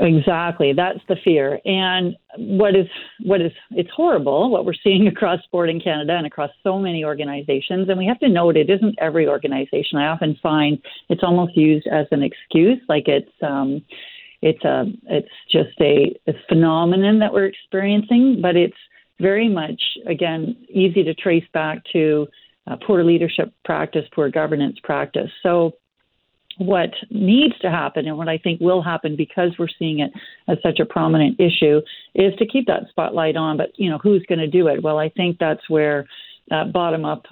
[0.00, 1.58] Exactly, that's the fear.
[1.64, 2.86] And what is
[3.24, 7.04] what is it's horrible what we're seeing across sport in Canada and across so many
[7.04, 7.88] organizations.
[7.88, 9.98] And we have to note it isn't every organization.
[9.98, 10.78] I often find
[11.08, 13.82] it's almost used as an excuse, like it's um,
[14.40, 18.76] it's a it's just a, a phenomenon that we're experiencing, but it's
[19.20, 22.28] very much again easy to trace back to
[22.68, 25.30] uh, poor leadership practice, poor governance practice.
[25.42, 25.72] So
[26.58, 30.10] what needs to happen and what I think will happen because we're seeing it
[30.48, 31.80] as such a prominent issue
[32.14, 33.56] is to keep that spotlight on.
[33.56, 34.82] But, you know, who's going to do it?
[34.82, 36.06] Well, I think that's where
[36.50, 37.26] that bottom up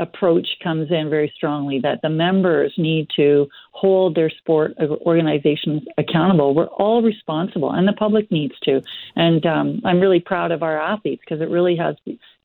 [0.00, 6.54] approach comes in very strongly that the members need to hold their sport organizations accountable.
[6.54, 8.80] We're all responsible, and the public needs to.
[9.14, 11.96] And um, I'm really proud of our athletes because it really has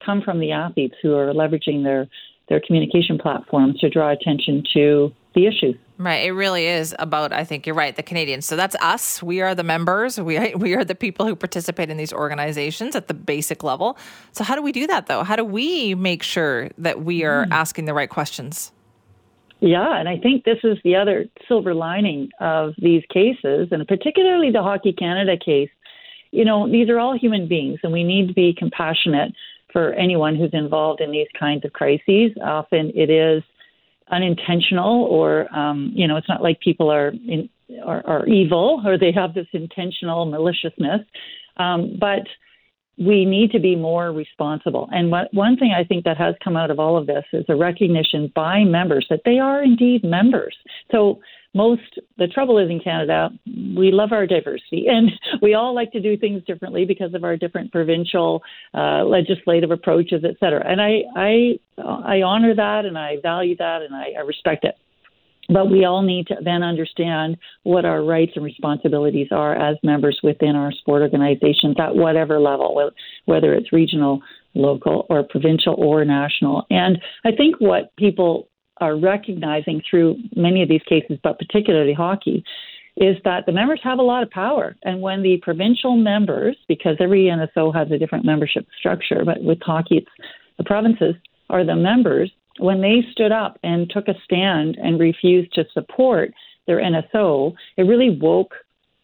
[0.06, 2.08] come from the athletes who are leveraging their
[2.50, 5.76] their communication platforms to draw attention to the issues.
[5.98, 6.26] Right.
[6.26, 8.46] It really is about, I think you're right, the Canadians.
[8.46, 9.24] So that's us.
[9.24, 10.20] We are the members.
[10.26, 13.98] We, we are the people who participate in these organizations at the basic level.
[14.32, 15.24] So, how do we do that, though?
[15.24, 17.52] How do we make sure that we are mm.
[17.52, 18.72] asking the right questions?
[19.60, 24.52] Yeah, and I think this is the other silver lining of these cases, and particularly
[24.52, 25.70] the Hockey Canada case.
[26.32, 29.34] You know, these are all human beings, and we need to be compassionate
[29.76, 32.32] for anyone who's involved in these kinds of crises.
[32.42, 33.44] Often it is
[34.10, 37.50] unintentional or um, you know it's not like people are in,
[37.84, 41.02] are, are evil or they have this intentional maliciousness.
[41.58, 42.26] Um, but
[42.98, 44.88] we need to be more responsible.
[44.94, 47.44] And what, one thing i think that has come out of all of this is
[47.50, 50.56] a recognition by members that they are indeed members.
[50.90, 51.20] So
[51.56, 55.10] most the trouble is in Canada, we love our diversity and
[55.41, 58.43] we all like to do things differently because of our different provincial
[58.74, 60.64] uh, legislative approaches, et cetera.
[60.64, 64.76] And I I I honor that and I value that and I, I respect it.
[65.47, 70.20] But we all need to then understand what our rights and responsibilities are as members
[70.24, 72.89] within our sport organizations at whatever level,
[73.26, 74.22] whether it's regional,
[74.56, 76.66] local, or provincial or national.
[76.72, 78.47] And I think what people
[78.78, 82.43] are recognizing through many of these cases, but particularly hockey,
[82.97, 84.76] is that the members have a lot of power.
[84.84, 89.59] And when the provincial members, because every NSO has a different membership structure, but with
[89.61, 90.07] hockey, it's
[90.57, 91.15] the provinces,
[91.49, 96.34] are the members when they stood up and took a stand and refused to support
[96.67, 97.53] their NSO.
[97.78, 98.53] It really woke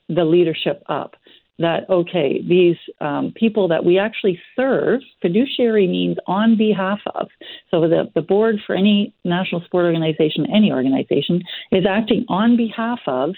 [0.07, 1.15] the leadership up
[1.61, 7.29] that okay, these um, people that we actually serve, fiduciary means on behalf of.
[7.69, 11.41] So the the board for any national sport organization, any organization,
[11.71, 13.35] is acting on behalf of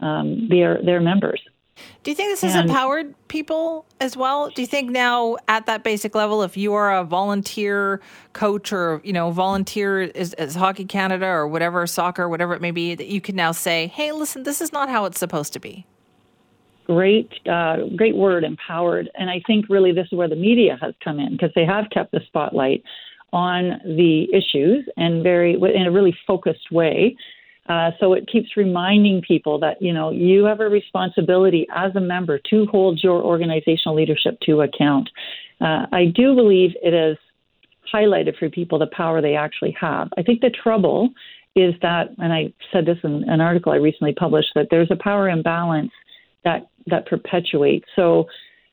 [0.00, 1.40] um, their their members.
[2.02, 4.48] Do you think this has and, empowered people as well?
[4.50, 8.00] Do you think now at that basic level, if you are a volunteer
[8.32, 12.70] coach or you know volunteer as, as Hockey Canada or whatever soccer, whatever it may
[12.70, 15.60] be, that you can now say, "Hey, listen, this is not how it's supposed to
[15.60, 15.86] be."
[16.84, 19.10] Great, uh, great word, empowered.
[19.14, 21.86] And I think really this is where the media has come in because they have
[21.90, 22.82] kept the spotlight
[23.32, 27.16] on the issues and very in a really focused way.
[27.68, 32.00] Uh, so it keeps reminding people that you know you have a responsibility as a
[32.00, 35.08] member to hold your organizational leadership to account.
[35.60, 37.16] Uh, I do believe it has
[37.92, 40.08] highlighted for people the power they actually have.
[40.18, 41.10] I think the trouble
[41.56, 44.96] is that, and I said this in an article I recently published, that there's a
[44.96, 45.92] power imbalance
[46.44, 47.86] that that perpetuates.
[47.96, 48.26] So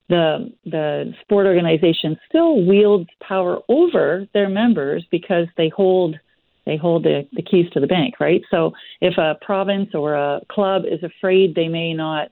[0.10, 6.18] the the sport organization still wields power over their members because they hold
[6.66, 8.42] they hold the, the keys to the bank, right?
[8.52, 12.30] So if a province or a club is afraid they may not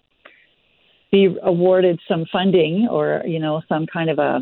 [1.11, 4.41] be awarded some funding or you know some kind of a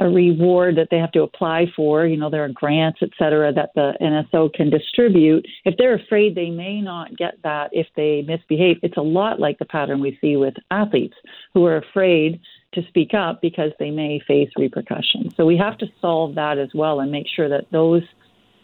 [0.00, 2.06] a reward that they have to apply for.
[2.06, 5.46] You know, there are grants, et cetera, that the NSO can distribute.
[5.64, 9.58] If they're afraid they may not get that if they misbehave, it's a lot like
[9.58, 11.16] the pattern we see with athletes
[11.52, 12.40] who are afraid
[12.74, 15.34] to speak up because they may face repercussions.
[15.36, 18.02] So we have to solve that as well and make sure that those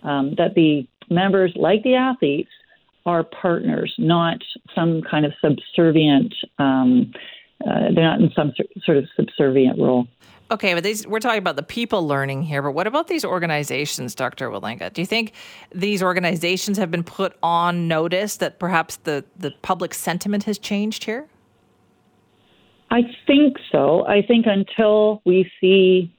[0.02, 2.50] um, that the members, like the athletes,
[3.06, 4.38] are partners, not
[4.74, 6.34] some kind of subservient.
[6.58, 7.12] Um,
[7.66, 8.52] uh, they're not in some
[8.84, 10.06] sort of subservient role.
[10.50, 14.14] Okay, but these we're talking about the people learning here, but what about these organizations,
[14.14, 14.50] Dr.
[14.50, 14.92] Walinga?
[14.92, 15.32] Do you think
[15.74, 21.04] these organizations have been put on notice that perhaps the, the public sentiment has changed
[21.04, 21.26] here?
[22.90, 24.06] I think so.
[24.06, 26.13] I think until we see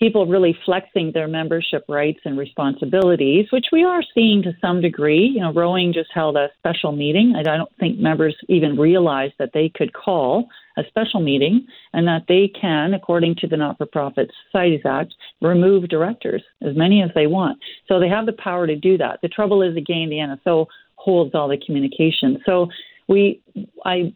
[0.00, 5.30] people really flexing their membership rights and responsibilities, which we are seeing to some degree.
[5.34, 7.34] You know, rowing just held a special meeting.
[7.36, 10.48] I don't think members even realized that they could call
[10.78, 15.14] a special meeting and that they can, according to the Not for Profit Societies Act,
[15.42, 17.58] remove directors, as many as they want.
[17.86, 19.20] So they have the power to do that.
[19.20, 22.38] The trouble is, again, the NSO holds all the communication.
[22.46, 22.68] So
[23.08, 23.42] we,
[23.84, 24.14] I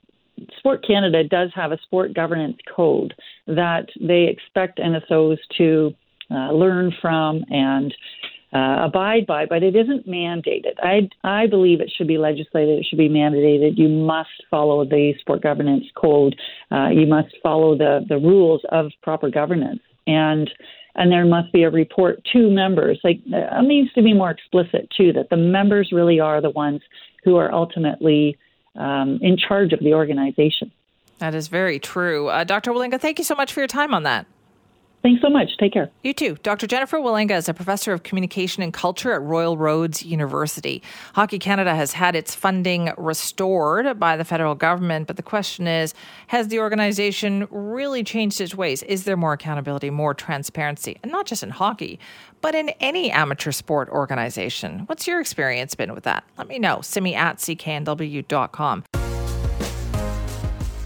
[0.59, 3.15] Sport Canada does have a sport governance code
[3.47, 5.95] that they expect NSOs to
[6.31, 7.95] uh, learn from and
[8.55, 10.75] uh, abide by, but it isn't mandated.
[10.79, 13.77] I, I believe it should be legislated, it should be mandated.
[13.77, 16.37] You must follow the sport governance code,
[16.71, 19.81] uh, you must follow the, the rules of proper governance.
[20.07, 20.51] And
[20.97, 23.01] and there must be a report to members.
[23.03, 26.83] Like it needs to be more explicit too that the members really are the ones
[27.25, 28.39] who are ultimately
[28.77, 30.71] um, in charge of the organization.
[31.19, 32.29] That is very true.
[32.29, 32.73] Uh, Dr.
[32.73, 34.27] Walinga, thank you so much for your time on that.
[35.05, 35.59] Thanks so much.
[35.59, 35.91] Take care.
[36.03, 36.39] You too.
[36.43, 36.67] Dr.
[36.67, 40.83] Jennifer Walinga is a professor of communication and culture at Royal Roads University.
[41.15, 45.93] Hockey Canada has had its funding restored by the federal government, but the question is
[46.29, 48.83] has the organization really changed its ways?
[48.85, 50.97] Is there more accountability, more transparency?
[51.03, 52.01] And not just in hockey,
[52.41, 54.85] but in any amateur sport organization.
[54.87, 56.25] What's your experience been with that?
[56.39, 56.81] Let me know.
[56.81, 58.85] Simi at cknw.com.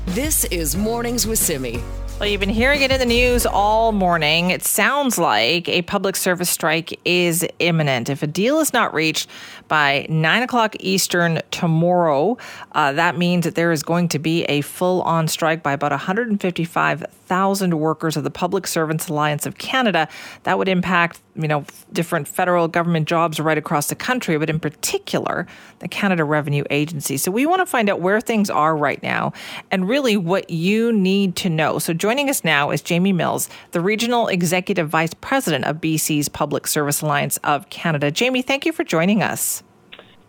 [0.07, 1.81] This is Mornings with Simi.
[2.19, 4.51] Well, you've been hearing it in the news all morning.
[4.51, 8.09] It sounds like a public service strike is imminent.
[8.11, 9.31] If a deal is not reached
[9.69, 12.37] by 9 o'clock Eastern tomorrow,
[12.73, 15.93] uh, that means that there is going to be a full on strike by about
[15.93, 20.09] 155,000 workers of the Public Servants Alliance of Canada.
[20.43, 24.59] That would impact you know, different federal government jobs right across the country, but in
[24.59, 25.47] particular,
[25.79, 27.16] the Canada Revenue Agency.
[27.16, 29.33] So we want to find out where things are right now
[29.71, 31.79] and really what you need to know.
[31.79, 36.66] So joining us now is Jamey Mills, the Regional Executive Vice President of BC's Public
[36.66, 38.11] Service Alliance of Canada.
[38.11, 39.62] Jamey, thank you for joining us.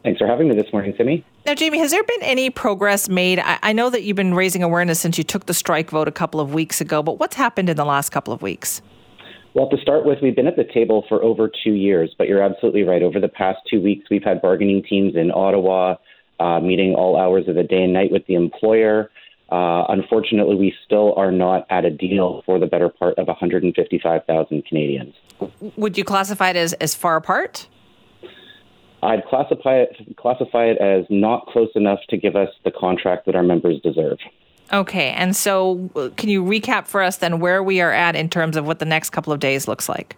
[0.04, 1.26] Thanks for having me this morning, Simi.
[1.46, 3.40] Now, Jamey, has there been any progress made?
[3.40, 6.12] I, I know that you've been raising awareness since you took the strike vote a
[6.12, 8.82] couple of weeks ago, but what's happened in the last couple of weeks?
[9.54, 12.44] Well, to start with, we've been at the table for over two years, but you're
[12.44, 13.02] absolutely right.
[13.02, 15.96] Over the past two weeks, we've had bargaining teams in Ottawa
[16.42, 19.10] uh, meeting all hours of the day and night with the employer.
[19.52, 24.66] Uh, unfortunately, we still are not at a deal for the better part of 155,000
[24.66, 25.16] Canadians.
[25.76, 27.68] Would you classify it as, as far apart?
[29.02, 33.36] I'd classify it classify it as not close enough to give us the contract that
[33.36, 34.18] our members deserve.
[34.72, 38.30] Okay, and so uh, can you recap for us then where we are at in
[38.30, 40.16] terms of what the next couple of days looks like?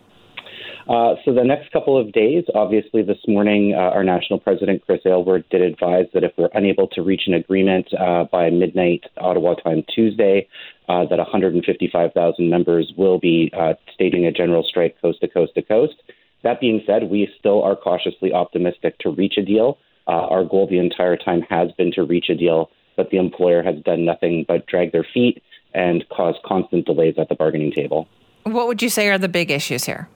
[0.88, 5.02] Uh, so the next couple of days, obviously, this morning, uh, our national president Chris
[5.06, 9.56] Aylward did advise that if we're unable to reach an agreement uh, by midnight Ottawa
[9.56, 10.48] time Tuesday,
[10.90, 15.62] uh, that 155,000 members will be uh, staging a general strike coast to coast to
[15.62, 15.96] coast.
[16.44, 19.78] That being said, we still are cautiously optimistic to reach a deal.
[20.08, 23.76] Our goal the entire time has been to reach a deal, but the employer has
[23.86, 25.42] done nothing but drag their feet
[25.74, 28.10] and cause constant delays at the bargaining table.
[28.44, 30.10] What would you say are the big issues here?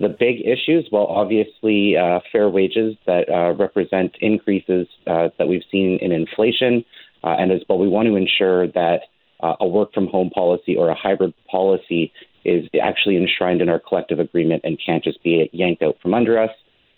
[0.00, 5.64] The big issues, well, obviously, uh, fair wages that uh, represent increases uh, that we've
[5.70, 6.84] seen in inflation,
[7.24, 9.00] uh, and as well, we want to ensure that
[9.42, 12.12] uh, a work from home policy or a hybrid policy
[12.44, 16.38] is actually enshrined in our collective agreement and can't just be yanked out from under
[16.38, 16.50] us.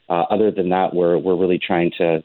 [0.08, 2.22] Uh, other than that, we're we're really trying to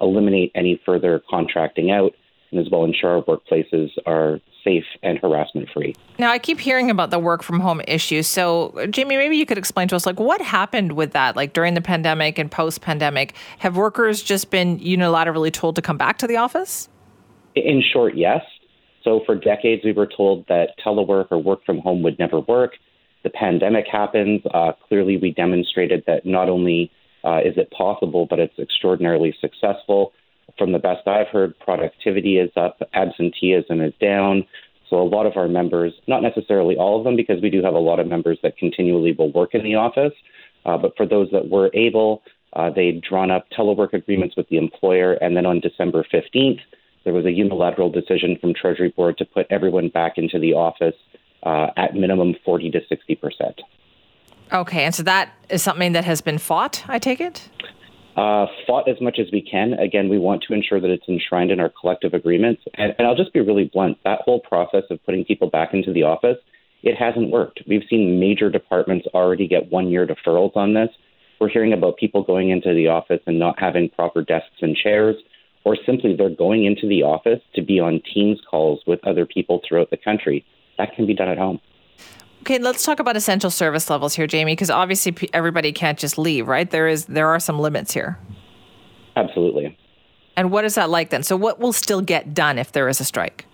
[0.00, 2.12] eliminate any further contracting out
[2.52, 5.94] as well ensure our workplaces are safe and harassment free.
[6.18, 8.22] Now, I keep hearing about the work from home issue.
[8.22, 11.74] So, Jamey, maybe you could explain to us, like, what happened with that, like during
[11.74, 13.34] the pandemic and post pandemic?
[13.58, 16.88] Have workers just been unilaterally told to come back to the office?
[17.54, 18.42] In short, yes.
[19.04, 22.72] So, for decades, we were told that telework or work from home would never work.
[23.22, 24.42] The pandemic happens.
[24.52, 26.90] Uh, clearly, we demonstrated that not only
[27.24, 30.12] uh, is it possible, but it's extraordinarily successful
[30.58, 34.46] from the best I've heard, productivity is up, absenteeism is down.
[34.88, 37.74] So a lot of our members, not necessarily all of them, because we do have
[37.74, 40.12] a lot of members that continually will work in the office,
[40.64, 42.22] uh, but for those that were able,
[42.52, 46.60] uh, they'd drawn up telework agreements with the employer, and then on December 15th,
[47.04, 50.94] there was a unilateral decision from Treasury Board to put everyone back into the office
[51.42, 53.60] uh, at minimum 40 to 60 percent.
[54.52, 57.48] Okay, and so that is something that has been fought, I take it?
[58.16, 59.74] Uh, fought as much as we can.
[59.74, 62.62] Again, we want to ensure that it's enshrined in our collective agreements.
[62.74, 65.92] And, and I'll just be really blunt that whole process of putting people back into
[65.92, 66.38] the office,
[66.82, 67.62] it hasn't worked.
[67.68, 70.88] We've seen major departments already get one year deferrals on this.
[71.38, 75.16] We're hearing about people going into the office and not having proper desks and chairs,
[75.64, 79.60] or simply they're going into the office to be on Teams calls with other people
[79.68, 80.44] throughout the country.
[80.78, 81.60] That can be done at home.
[82.46, 86.46] Okay, let's talk about essential service levels here, Jamey, because obviously everybody can't just leave,
[86.46, 86.70] right?
[86.70, 88.20] There is there are some limits here.
[89.16, 89.76] Absolutely.
[90.36, 91.24] And what is that like then?
[91.24, 93.46] So what will still get done if there is a strike?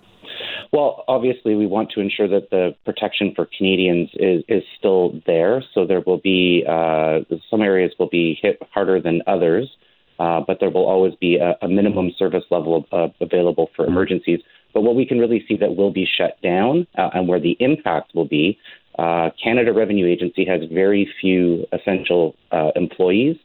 [0.71, 5.63] Well, obviously, we want to ensure that the protection for Canadians is, is still there.
[5.73, 9.75] So there will be uh, some areas will be hit harder than others,
[10.19, 14.41] uh, but there will always be a, a minimum service level uh, available for emergencies.
[14.71, 17.57] But what we can really see that will be shut down uh, and where the
[17.59, 18.59] impact will be
[18.99, 23.37] uh, Canada Revenue Agency has very few essential uh, employees,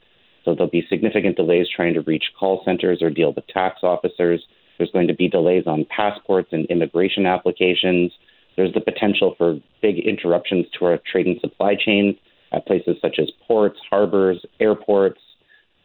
[0.45, 4.45] so there'll be significant delays trying to reach call centers or deal with tax officers.
[4.77, 8.11] There's going to be delays on passports and immigration applications.
[8.55, 12.15] There's the potential for big interruptions to our trade and supply chains
[12.51, 15.19] at places such as ports, harbors, airports.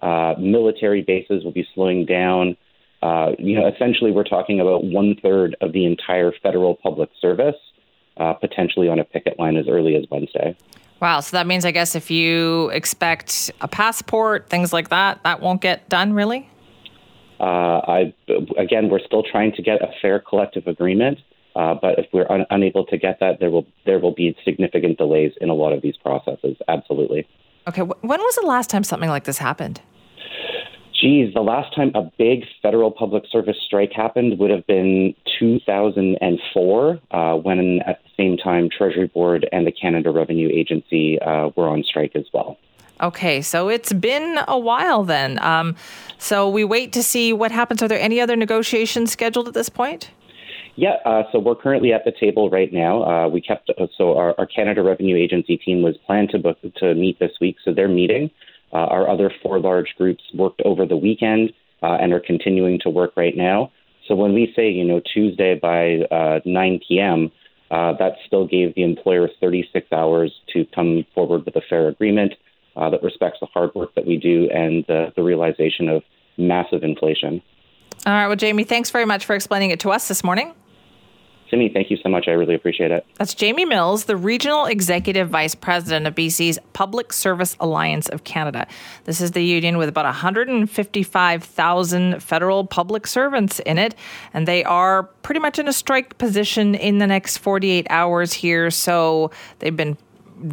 [0.02, 2.56] Uh, military bases will be slowing down.
[3.02, 7.56] Uh, you know, essentially, we're talking about one third of the entire federal public service
[8.16, 10.56] uh, potentially on a picket line as early as Wednesday.
[11.00, 11.20] Wow.
[11.20, 15.60] So that means, I guess, if you expect a passport, things like that, that won't
[15.60, 16.48] get done, really?
[17.40, 18.14] Uh, I
[18.56, 21.18] again, we're still trying to get a fair collective agreement,
[21.56, 24.98] uh, but if we're un- unable to get that, there will there will be significant
[24.98, 26.56] delays in a lot of these processes.
[26.68, 27.26] Absolutely.
[27.66, 27.82] Okay.
[27.82, 29.80] When was the last time something like this happened?
[30.95, 37.01] Geez, the last time a big federal public service strike happened would have been 2004,
[37.11, 41.68] uh, when at the same time Treasury Board and the Canada Revenue Agency uh, were
[41.68, 42.59] on strike as well.
[43.01, 45.42] Okay, so it's been a while then.
[45.42, 45.74] Um,
[46.18, 47.82] so we wait to see what happens.
[47.82, 50.11] Are there any other negotiations scheduled at this point?
[50.76, 53.03] Yeah, uh, so we're currently at the table right now.
[53.03, 56.95] Uh, we kept so our, our, Canada Revenue Agency team was planned to book to
[56.95, 58.30] meet this week, so they're meeting.
[58.74, 61.52] Uh, our other four large groups worked over the weekend
[61.82, 63.70] uh, and are continuing to work right now.
[64.08, 67.30] So when we say, you know, Tuesday by uh, 9 p.m.,
[67.70, 72.34] uh, that still gave the employer 36 hours to come forward with a fair agreement
[72.76, 76.02] uh, that respects the hard work that we do and the realization of
[76.36, 77.40] massive inflation.
[78.06, 78.26] All right.
[78.26, 80.52] Well, Jamey, thanks very much for explaining it to us this morning.
[81.51, 82.26] Simi, thank you so much.
[82.26, 83.05] I really appreciate it.
[83.16, 88.66] That's Jamey Mills, the Regional Executive Vice President of BC's Public Service Alliance of Canada.
[89.05, 93.95] This is the union with about 155,000 federal public servants in it,
[94.32, 98.70] and they are pretty much in a strike position in the next 48 hours here.
[98.70, 99.99] So they've been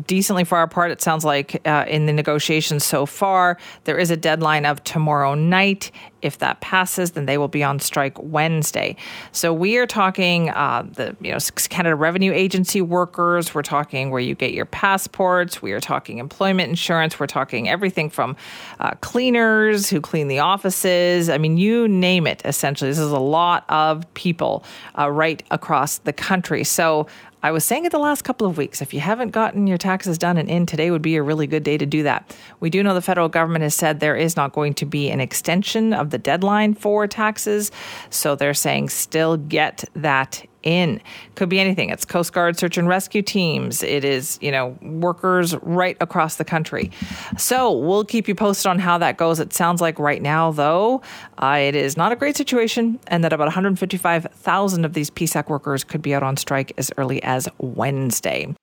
[0.06, 3.58] decently far apart, it sounds like, uh, in the negotiations so far.
[3.84, 5.92] There is a deadline of tomorrow night.
[6.22, 8.96] If that passes, then they will be on strike Wednesday.
[9.32, 11.40] So we are talking uh, the you know
[11.70, 13.56] Canada Revenue Agency workers.
[13.56, 15.64] We're talking where you get your passports.
[15.64, 17.20] We are talking employment insurance.
[17.20, 18.36] We're talking everything from
[18.80, 21.28] uh, cleaners who clean the offices.
[21.28, 22.42] I mean, you name it.
[22.46, 24.64] Essentially, this is a lot of people
[24.98, 26.64] uh, right across the country.
[26.64, 27.08] So
[27.44, 28.82] I was saying it the last couple of weeks.
[28.82, 31.64] If you haven't gotten your taxes done and in, today would be a really good
[31.64, 32.36] day to do that.
[32.60, 35.20] We do know the federal government has said there is not going to be an
[35.20, 37.72] extension of the deadline for taxes.
[38.12, 41.02] So they're saying still get that in.
[41.36, 41.90] Could be anything.
[41.90, 43.84] It's Coast Guard search and rescue teams.
[43.84, 46.92] It is, you know, workers right across the country.
[47.38, 49.40] So we'll keep you posted on how that goes.
[49.40, 51.02] It sounds like right now, though,
[51.38, 55.84] uh, it is not a great situation, and that about 155,000 of these PSAC workers
[55.84, 58.54] could be out on strike as early as Wednesday.